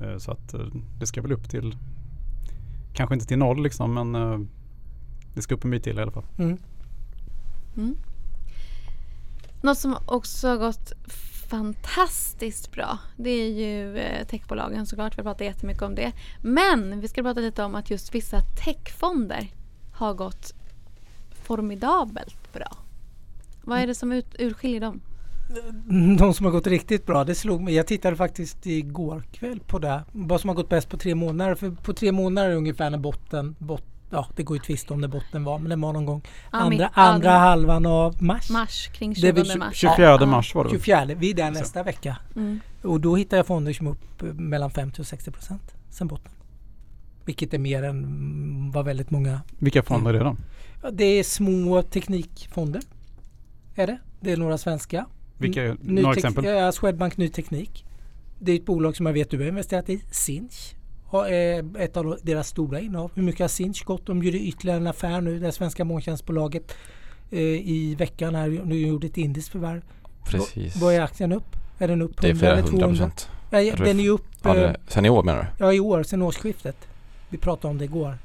Eh, 0.00 0.18
Så 0.18 0.30
att 0.30 0.54
eh, 0.54 0.66
det 0.98 1.06
ska 1.06 1.22
väl 1.22 1.32
upp 1.32 1.50
till, 1.50 1.76
kanske 2.92 3.14
inte 3.14 3.26
till 3.26 3.38
noll 3.38 3.62
liksom 3.62 3.94
men 3.94 4.14
eh, 4.14 4.38
det 5.34 5.42
ska 5.42 5.54
upp 5.54 5.64
en 5.64 5.70
bit 5.70 5.84
till 5.84 5.98
i 5.98 6.02
alla 6.02 6.12
fall. 6.12 6.26
Mm. 6.38 6.58
Mm. 7.76 7.96
Något 9.62 9.78
som 9.78 9.96
också 10.06 10.48
har 10.48 10.56
gått 10.56 10.92
fantastiskt 11.50 12.72
bra. 12.72 12.98
Det 13.16 13.30
är 13.30 13.48
ju 13.48 13.98
techbolagen 14.24 14.86
såklart, 14.86 15.18
vi 15.18 15.22
pratar 15.22 15.44
jättemycket 15.44 15.82
om 15.82 15.94
det. 15.94 16.12
Men 16.42 17.00
vi 17.00 17.08
ska 17.08 17.22
prata 17.22 17.40
lite 17.40 17.64
om 17.64 17.74
att 17.74 17.90
just 17.90 18.14
vissa 18.14 18.40
techfonder 18.40 19.48
har 19.92 20.14
gått 20.14 20.54
formidabelt 21.30 22.52
bra. 22.52 22.76
Vad 23.62 23.78
är 23.78 23.86
det 23.86 23.94
som 23.94 24.12
ut, 24.12 24.34
urskiljer 24.38 24.80
dem? 24.80 25.00
De 26.18 26.34
som 26.34 26.46
har 26.46 26.52
gått 26.52 26.66
riktigt 26.66 27.06
bra, 27.06 27.24
det 27.24 27.34
slog 27.34 27.60
mig. 27.62 27.74
Jag 27.74 27.86
tittade 27.86 28.16
faktiskt 28.16 28.66
igår 28.66 29.22
kväll 29.32 29.60
på 29.60 29.78
det. 29.78 30.02
Vad 30.12 30.40
som 30.40 30.48
har 30.48 30.54
gått 30.54 30.68
bäst 30.68 30.88
på 30.88 30.96
tre 30.96 31.14
månader. 31.14 31.54
För 31.54 31.70
på 31.70 31.92
tre 31.92 32.12
månader 32.12 32.50
är 32.50 32.54
ungefär 32.54 32.90
när 32.90 32.98
botten, 32.98 33.56
bot, 33.58 33.84
ja 34.10 34.26
det 34.36 34.42
går 34.42 34.56
ju 34.56 34.62
tvista 34.62 34.94
om 34.94 35.00
när 35.00 35.08
botten 35.08 35.44
var, 35.44 35.58
men 35.58 35.70
det 35.70 35.76
var 35.86 35.92
någon 35.92 36.06
gång 36.06 36.22
andra, 36.50 36.90
andra 36.92 37.30
halvan 37.30 37.86
av 37.86 38.22
mars. 38.22 38.50
Mars, 38.50 38.88
kring 38.92 39.12
Det 39.12 39.28
är 39.28 39.32
20 39.34 39.42
väl 39.42 39.58
mars. 39.58 39.76
24 39.76 40.18
Ja. 40.20 40.26
mars 40.26 40.54
var 40.54 40.64
det. 40.64 40.70
24, 40.70 41.04
vi 41.04 41.30
är 41.30 41.34
där 41.34 41.50
nästa 41.50 41.82
vecka. 41.82 42.16
Mm. 42.36 42.60
Och 42.82 43.00
då 43.00 43.16
hittar 43.16 43.36
jag 43.36 43.46
fonder 43.46 43.72
som 43.72 43.86
är 43.86 43.90
upp 43.90 44.22
eh, 44.22 44.28
mellan 44.32 44.70
50 44.70 45.00
och 45.00 45.06
60 45.06 45.30
procent 45.30 45.74
sen 45.90 46.06
botten. 46.06 46.32
Vilket 47.24 47.54
är 47.54 47.58
mer 47.58 47.82
än 47.82 48.70
vad 48.74 48.84
väldigt 48.84 49.10
många 49.10 49.40
Vilka 49.58 49.82
fonder 49.82 50.14
är 50.14 50.18
det 50.18 50.24
då? 50.24 50.36
Det 50.90 51.04
är 51.04 51.24
små 51.24 51.82
teknikfonder. 51.82 52.82
Är 53.74 53.86
det? 53.86 53.98
Det 54.20 54.32
är 54.32 54.36
några 54.36 54.58
svenska. 54.58 55.06
Vilka, 55.40 55.76
några 55.80 56.12
exempel? 56.12 56.44
Ja, 56.44 56.72
Swedbank 56.72 57.16
Ny 57.16 57.28
Teknik. 57.28 57.84
Det 58.38 58.52
är 58.52 58.56
ett 58.56 58.64
bolag 58.64 58.96
som 58.96 59.06
jag 59.06 59.12
vet 59.12 59.30
du 59.30 59.38
har 59.38 59.46
investerat 59.46 59.88
i. 59.88 60.02
Sinch 60.10 60.74
eh, 61.12 61.82
ett 61.82 61.96
av 61.96 62.18
deras 62.22 62.48
stora 62.48 62.80
innehav. 62.80 63.10
Hur 63.14 63.22
mycket 63.22 63.40
har 63.40 63.48
Sinch 63.48 63.84
gått? 63.84 64.06
De 64.06 64.22
gjorde 64.22 64.38
ytterligare 64.38 64.78
en 64.78 64.86
affär 64.86 65.20
nu, 65.20 65.38
det 65.38 65.52
svenska 65.52 65.84
molntjänstbolaget 65.84 66.76
eh, 67.30 67.40
i 67.40 67.94
veckan 67.98 68.34
här. 68.34 68.48
Nu 68.64 68.78
gjorde 68.78 69.06
ett 69.06 69.16
indiskt 69.16 69.48
förvärv. 69.48 69.82
Precis. 70.26 70.76
Vad 70.76 70.94
är 70.94 71.00
aktien 71.00 71.32
upp? 71.32 71.56
Är 71.78 71.88
den 71.88 72.02
upp 72.02 72.10
100 72.10 72.22
Det 72.22 72.28
är 72.28 72.34
flera 72.34 72.60
hundra 72.62 72.88
procent. 72.88 73.28
Den 73.50 74.00
är 74.00 74.08
upp... 74.08 74.26
Ja, 74.42 74.56
är, 74.56 74.68
eh, 74.68 74.74
sen 74.88 75.04
i 75.04 75.10
år 75.10 75.22
menar 75.22 75.42
du? 75.58 75.64
Ja, 75.64 75.72
i 75.72 75.80
år. 75.80 76.02
Sen 76.02 76.22
årsskiftet. 76.22 76.76
Vi 77.28 77.38
pratade 77.38 77.70
om 77.70 77.78
det 77.78 77.84
igår. 77.84 78.18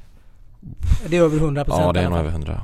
Det 1.07 1.17
är 1.17 1.21
över 1.21 1.37
100 1.37 1.65
procent. 1.65 1.85
Ja, 1.85 1.93
det 1.93 1.99
är 1.99 2.09
nog 2.09 2.19
över 2.19 2.29
100 2.29 2.61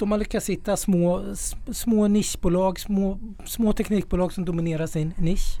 de 0.00 0.10
har 0.10 0.18
lyckats 0.18 0.50
hitta 0.50 0.76
små, 0.76 1.34
små 1.72 2.08
nischbolag, 2.08 2.80
små, 2.80 3.18
små 3.44 3.72
teknikbolag 3.72 4.32
som 4.32 4.44
dominerar 4.44 4.86
sin 4.86 5.14
nisch. 5.18 5.60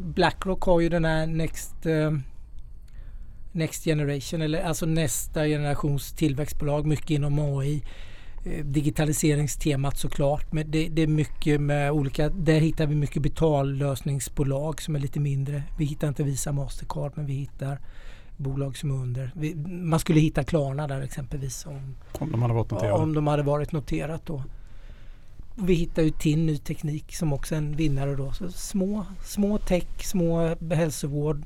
Blackrock 0.00 0.62
har 0.62 0.80
ju 0.80 0.88
den 0.88 1.04
här 1.04 1.26
Next, 1.26 1.86
eh, 1.86 2.12
Next 3.52 3.84
Generation, 3.84 4.42
eller 4.42 4.62
alltså 4.62 4.86
nästa 4.86 5.44
generations 5.44 6.12
tillväxtbolag, 6.12 6.86
mycket 6.86 7.10
inom 7.10 7.38
AI. 7.38 7.82
Eh, 8.44 8.64
digitaliseringstemat 8.64 9.98
såklart, 9.98 10.52
men 10.52 10.70
det, 10.70 10.88
det 10.88 11.02
är 11.02 11.06
mycket 11.06 11.60
med 11.60 11.92
olika, 11.92 12.28
där 12.28 12.60
hittar 12.60 12.86
vi 12.86 12.94
mycket 12.94 13.22
betallösningsbolag 13.22 14.82
som 14.82 14.96
är 14.96 15.00
lite 15.00 15.20
mindre. 15.20 15.62
Vi 15.78 15.84
hittar 15.84 16.08
inte 16.08 16.22
Visa 16.22 16.52
Mastercard 16.52 17.12
men 17.14 17.26
vi 17.26 17.32
hittar 17.32 17.78
bolag 18.42 18.76
som 18.76 18.90
är 18.90 18.94
under. 18.94 19.32
Vi, 19.34 19.54
man 19.66 20.00
skulle 20.00 20.20
hitta 20.20 20.44
Klarna 20.44 20.88
där 20.88 21.00
exempelvis 21.00 21.66
om, 21.66 21.94
Om 22.12 22.32
de 22.32 22.42
hade 22.42 22.54
varit 22.54 22.70
noterade. 22.70 23.02
om 23.02 23.14
de 23.14 23.26
hade 23.26 23.42
varit 23.42 23.72
noterat 23.72 24.26
då. 24.26 24.42
Vi 25.54 25.74
hittar 25.74 26.02
ju 26.02 26.10
TIN 26.10 26.46
Ny 26.46 26.58
Teknik 26.58 27.14
som 27.14 27.32
också 27.32 27.54
är 27.54 27.58
en 27.58 27.76
vinnare 27.76 28.16
då. 28.16 28.32
Så 28.32 28.48
små, 28.50 29.06
små 29.24 29.58
tech, 29.58 29.86
små 29.98 30.56
hälsovård, 30.70 31.42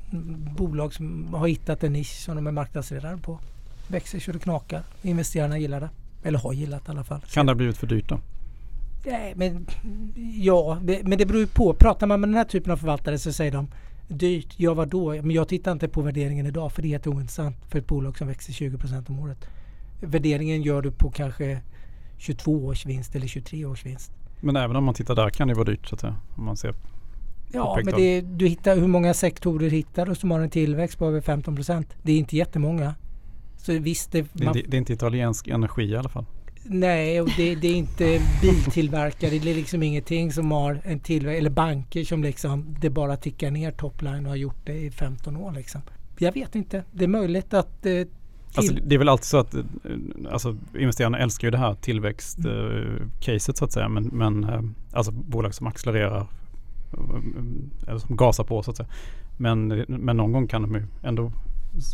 bolag 0.57 0.93
som 0.93 1.33
har 1.33 1.47
hittat 1.47 1.83
en 1.83 1.93
nisch 1.93 2.19
som 2.25 2.35
de 2.35 2.47
är 2.47 2.51
marknadsledare 2.51 3.17
på. 3.17 3.39
Växer 3.87 4.19
så 4.19 4.31
det 4.31 4.39
knakar. 4.39 4.83
Investerarna 5.01 5.57
gillar 5.57 5.79
det. 5.79 5.89
Eller 6.23 6.39
har 6.39 6.53
gillat 6.53 6.87
i 6.87 6.91
alla 6.91 7.03
fall. 7.03 7.21
Kan 7.33 7.45
det 7.45 7.51
ha 7.51 7.55
blivit 7.55 7.77
för 7.77 7.87
dyrt 7.87 8.09
då? 8.09 8.19
Nej, 9.05 9.33
men 9.35 9.67
ja, 10.35 10.79
men 11.03 11.17
det 11.17 11.25
beror 11.25 11.39
ju 11.39 11.47
på. 11.47 11.73
Pratar 11.73 12.07
man 12.07 12.19
med 12.21 12.29
den 12.29 12.35
här 12.35 12.43
typen 12.43 12.71
av 12.71 12.77
förvaltare 12.77 13.19
så 13.19 13.33
säger 13.33 13.51
de 13.51 13.67
dyrt. 14.07 14.53
Ja, 14.57 14.73
vadå? 14.73 15.11
Men 15.11 15.31
jag 15.31 15.47
tittar 15.47 15.71
inte 15.71 15.87
på 15.87 16.01
värderingen 16.01 16.45
idag 16.45 16.71
för 16.71 16.81
det 16.81 16.87
är 16.87 16.89
helt 16.89 17.07
ointressant 17.07 17.55
för 17.69 17.79
ett 17.79 17.87
bolag 17.87 18.17
som 18.17 18.27
växer 18.27 18.53
20 18.53 18.77
om 19.07 19.19
året. 19.19 19.47
Värderingen 20.01 20.61
gör 20.61 20.81
du 20.81 20.91
på 20.91 21.11
kanske 21.11 21.61
22 22.17 22.65
års 22.65 22.85
vinst 22.85 23.15
eller 23.15 23.27
23 23.27 23.65
års 23.65 23.85
vinst. 23.85 24.11
Men 24.41 24.55
även 24.55 24.75
om 24.75 24.83
man 24.83 24.93
tittar 24.93 25.15
där 25.15 25.29
kan 25.29 25.47
det 25.47 25.53
vara 25.53 25.65
dyrt 25.65 25.87
så 25.87 25.95
att 25.95 26.01
säga. 26.01 26.15
Om 26.35 26.45
man 26.45 26.57
ser. 26.57 26.75
Ja, 27.51 27.79
men 27.85 27.95
det, 27.95 28.21
du 28.21 28.47
hittar 28.47 28.75
hur 28.75 28.87
många 28.87 29.13
sektorer 29.13 29.69
hittar 29.69 30.05
du 30.05 30.15
som 30.15 30.31
har 30.31 30.39
en 30.39 30.49
tillväxt 30.49 30.97
på 30.97 31.05
över 31.05 31.21
15% 31.21 31.85
Det 32.01 32.11
är 32.11 32.17
inte 32.17 32.37
jättemånga. 32.37 32.95
Så 33.57 33.79
visst, 33.79 34.11
det, 34.11 34.21
Det 34.33 34.45
man, 34.45 34.57
inte, 34.57 34.69
det 34.69 34.77
är 34.77 34.79
inte 34.79 34.93
italiensk 34.93 35.47
energi 35.47 35.83
i 35.83 35.95
alla 35.95 36.09
fall. 36.09 36.25
Nej, 36.69 37.21
och 37.21 37.29
det, 37.37 37.55
det 37.55 37.67
är 37.67 37.75
inte 37.75 38.21
biltillverkare. 38.41 39.29
Det 39.29 39.51
är 39.51 39.55
liksom 39.55 39.83
ingenting 39.83 40.31
som 40.31 40.51
har 40.51 40.81
en 40.83 40.99
tillverkare 40.99 41.37
eller 41.37 41.49
banker 41.49 42.03
som 42.03 42.23
liksom 42.23 42.75
det 42.79 42.89
bara 42.89 43.17
tickar 43.17 43.51
ner 43.51 43.71
topline 43.71 44.25
och 44.25 44.29
har 44.29 44.35
gjort 44.35 44.65
det 44.65 44.73
i 44.73 44.91
15 44.91 45.37
år 45.37 45.51
liksom. 45.51 45.81
Jag 46.19 46.33
vet 46.33 46.55
inte. 46.55 46.83
Det 46.91 47.03
är 47.03 47.07
möjligt 47.07 47.53
att 47.53 47.85
eh, 47.85 48.07
Alltså, 48.55 48.73
det 48.73 48.95
är 48.95 48.99
väl 48.99 49.09
alltid 49.09 49.25
så 49.25 49.37
att 49.37 49.53
eh, 49.53 49.61
alltså, 50.31 50.55
investerarna 50.77 51.19
älskar 51.19 51.47
ju 51.47 51.51
det 51.51 51.57
här 51.57 51.73
tillväxt-caset 51.73 53.57
så 53.57 53.65
att 53.65 53.71
säga. 53.71 53.89
Men, 53.89 54.03
men 54.03 54.43
eh, 54.43 54.61
alltså 54.91 55.11
bolag 55.11 55.53
som 55.53 55.67
accelererar 55.67 56.17
eh, 56.17 56.27
eller 57.87 57.99
som 57.99 58.15
gasar 58.15 58.43
på 58.43 58.63
så 58.63 58.71
att 58.71 58.77
säga. 58.77 58.89
Men, 59.37 59.67
men 59.87 60.17
någon 60.17 60.31
gång 60.31 60.47
kan 60.47 60.61
de 60.61 60.75
ju 60.75 60.83
ändå 61.03 61.31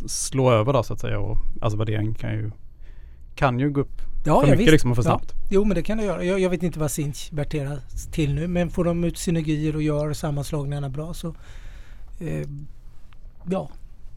slå 0.07 0.51
över 0.51 0.73
då 0.73 0.83
så 0.83 0.93
att 0.93 0.99
säga. 0.99 1.19
Och, 1.19 1.37
alltså 1.61 1.77
värderingen 1.77 2.13
kan 2.13 2.33
ju, 2.33 2.51
kan 3.35 3.59
ju 3.59 3.69
gå 3.69 3.81
upp 3.81 4.01
ja, 4.25 4.41
för 4.41 4.47
ja, 4.47 4.51
mycket 4.51 4.59
visst. 4.59 4.71
liksom 4.71 4.91
och 4.91 4.97
för 4.97 5.03
Ja. 5.03 5.09
snabbt. 5.19 5.33
Jo, 5.49 5.65
men 5.65 5.75
det 5.75 5.83
kan 5.83 5.97
det 5.97 6.03
göra. 6.03 6.23
Jag, 6.23 6.39
jag 6.39 6.49
vet 6.49 6.63
inte 6.63 6.79
vad 6.79 6.91
Sinch 6.91 7.29
värderas 7.33 8.07
till 8.11 8.33
nu, 8.35 8.47
men 8.47 8.69
får 8.69 8.83
de 8.83 9.03
ut 9.03 9.17
synergier 9.17 9.75
och 9.75 9.81
gör 9.83 10.13
sammanslagningarna 10.13 10.89
bra 10.89 11.13
så 11.13 11.35
eh, 12.19 12.47
ja, 13.49 13.69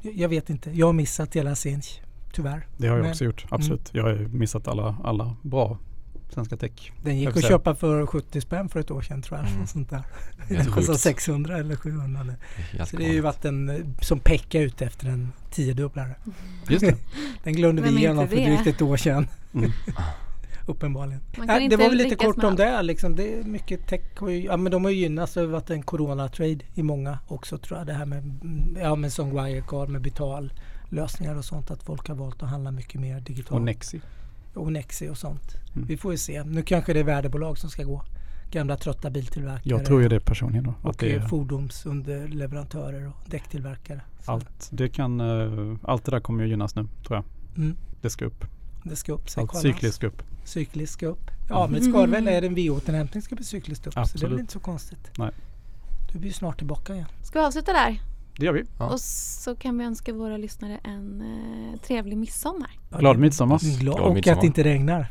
jag, 0.02 0.28
vet 0.28 0.50
inte. 0.50 0.70
Jag 0.70 0.86
har 0.86 0.92
missat 0.92 1.36
hela 1.36 1.54
Sinch, 1.54 2.00
tyvärr. 2.32 2.66
Det 2.76 2.86
har 2.88 2.96
jag 2.96 3.02
Men- 3.02 3.10
också 3.10 3.24
gjort, 3.24 3.46
absolut. 3.48 3.90
Jag 3.92 4.02
har 4.02 4.14
missat 4.14 4.68
alla, 4.68 4.96
alla 5.04 5.36
bra 5.42 5.78
svenska 6.34 6.56
tech. 6.56 6.92
Den 7.02 7.18
gick 7.18 7.28
att 7.28 7.48
köpa 7.48 7.74
för 7.74 8.06
70 8.06 8.40
spänn 8.40 8.68
för 8.68 8.80
ett 8.80 8.90
år 8.90 9.02
sedan 9.02 9.22
tror 9.22 9.38
jag. 9.38 9.46
Mm. 9.46 9.54
Mm. 9.56 9.66
Sånt 9.66 9.90
där. 9.90 10.02
Den 10.48 10.72
sjukt. 10.72 11.00
600 11.00 11.58
eller 11.58 11.76
700 11.76 12.22
nu. 12.22 12.34
Helt 12.56 12.90
Så 12.90 12.96
det 12.96 13.04
har 13.04 13.12
ju 13.12 13.22
galet. 13.22 13.24
varit 13.24 13.44
en 13.44 13.68
eh, 13.68 13.76
som 14.00 14.20
Pekka 14.20 14.60
ute 14.60 14.84
efter 14.84 15.06
en 15.06 15.32
tiodubblare. 15.50 16.14
Just 16.68 16.86
det. 16.86 16.96
Den 17.44 17.52
glömde 17.52 17.82
vi 17.82 17.88
Vem 17.88 17.96
är 17.96 18.00
igenom 18.00 18.28
för 18.28 18.36
det? 18.36 18.44
drygt 18.44 18.66
ett 18.66 18.82
år 18.82 18.96
sedan. 18.96 19.28
Mm. 19.54 19.70
Uppenbarligen. 20.66 21.20
Ja, 21.36 21.54
det 21.54 21.60
inte 21.60 21.76
var 21.76 21.88
väl 21.88 21.98
lite 21.98 22.16
kort 22.16 22.44
om 22.44 22.56
det. 22.56 22.82
Liksom. 22.82 23.16
det 23.16 23.34
är 23.34 23.44
mycket 23.44 23.86
tech 23.86 24.00
ju, 24.22 24.44
ja, 24.44 24.56
men 24.56 24.72
de 24.72 24.84
har 24.84 24.90
ju 24.90 24.98
gynnats 24.98 25.36
över 25.36 25.58
att 25.58 25.70
en 25.70 25.82
corona-trade 25.82 26.58
i 26.74 26.82
många 26.82 27.18
också 27.28 27.58
tror 27.58 27.78
jag. 27.78 27.86
Det 27.86 27.92
här 27.92 28.06
med, 28.06 28.18
mm, 28.18 28.76
ja, 28.80 28.94
med 28.94 29.12
som 29.12 29.30
Wirecard 29.30 29.88
med 29.88 30.00
betallösningar 30.02 31.34
och 31.38 31.44
sånt. 31.44 31.70
Att 31.70 31.82
folk 31.82 32.08
har 32.08 32.14
valt 32.14 32.42
att 32.42 32.48
handla 32.48 32.70
mycket 32.70 33.00
mer 33.00 33.20
digitalt. 33.20 33.50
Och 33.50 33.62
Nexi. 33.62 34.00
Och 34.56 34.72
Nexi 34.72 35.08
och 35.08 35.18
sånt. 35.18 35.56
Mm. 35.74 35.86
Vi 35.88 35.96
får 35.96 36.12
ju 36.12 36.18
se. 36.18 36.44
Nu 36.44 36.62
kanske 36.62 36.92
det 36.92 37.00
är 37.00 37.04
värdebolag 37.04 37.58
som 37.58 37.70
ska 37.70 37.84
gå. 37.84 38.02
Gamla 38.50 38.76
trötta 38.76 39.10
biltillverkare. 39.10 39.60
Jag 39.64 39.84
tror 39.84 40.02
ju 40.02 40.08
det 40.08 40.20
personligen 40.20 40.64
då. 40.64 40.70
Att 40.70 40.84
Och 40.84 40.96
det 40.98 41.14
är 41.14 41.20
fordonsunderleverantörer 41.20 43.06
och 43.08 43.30
däcktillverkare. 43.30 44.00
Så, 44.20 44.32
allt, 44.32 44.68
det 44.70 44.88
kan, 44.88 45.20
eh, 45.20 45.76
allt 45.82 46.04
det 46.04 46.10
där 46.10 46.20
kommer 46.20 46.44
ju 46.44 46.50
gynnas 46.50 46.76
nu 46.76 46.88
tror 47.06 47.16
jag. 47.16 47.24
Mm, 47.64 47.76
Det 48.00 48.10
ska 48.10 48.24
upp. 48.24 48.44
det 48.84 48.96
ska 48.96 49.12
upp. 49.12 49.24
Allt 49.36 49.56
cykliskt 49.56 49.96
ska 49.96 50.06
upp. 50.06 50.22
Cykliskt 50.44 50.92
ska 50.92 51.06
upp. 51.06 51.30
Ja 51.48 51.66
men 51.66 51.80
det 51.80 51.86
ska 51.90 52.06
väl. 52.06 52.28
Är 52.28 52.40
det 52.40 52.46
en 52.46 52.54
V-återhämtning 52.54 53.22
ska 53.22 53.34
bli 53.36 53.44
cykliskt 53.44 53.86
upp. 53.86 53.94
Så 53.94 54.00
det 54.00 54.02
är 54.02 54.04
väl 54.04 54.14
Absolut. 54.14 54.40
inte 54.40 54.52
så 54.52 54.58
konstigt. 54.60 55.10
Nej. 55.18 55.30
Du 56.12 56.18
blir 56.18 56.32
snart 56.32 56.58
tillbaka 56.58 56.94
igen. 56.94 57.06
Ska 57.22 57.38
vi 57.40 57.46
avsluta 57.46 57.72
där? 57.72 58.00
Det 58.38 58.46
gör 58.46 58.52
vi. 58.52 58.64
Ja. 58.78 58.92
Och 58.92 59.00
så 59.00 59.56
kan 59.56 59.78
vi 59.78 59.84
önska 59.84 60.12
våra 60.12 60.36
lyssnare 60.36 60.80
en 60.84 61.20
eh, 61.74 61.80
trevlig 61.80 62.18
midsommar. 62.18 62.70
Glad 62.98 63.18
midsommar. 63.18 63.58
Glad, 63.58 63.96
Glad 63.96 64.00
och 64.08 64.14
midsommar. 64.14 64.34
att 64.36 64.40
det 64.40 64.46
inte 64.46 64.64
regnar. 64.64 65.06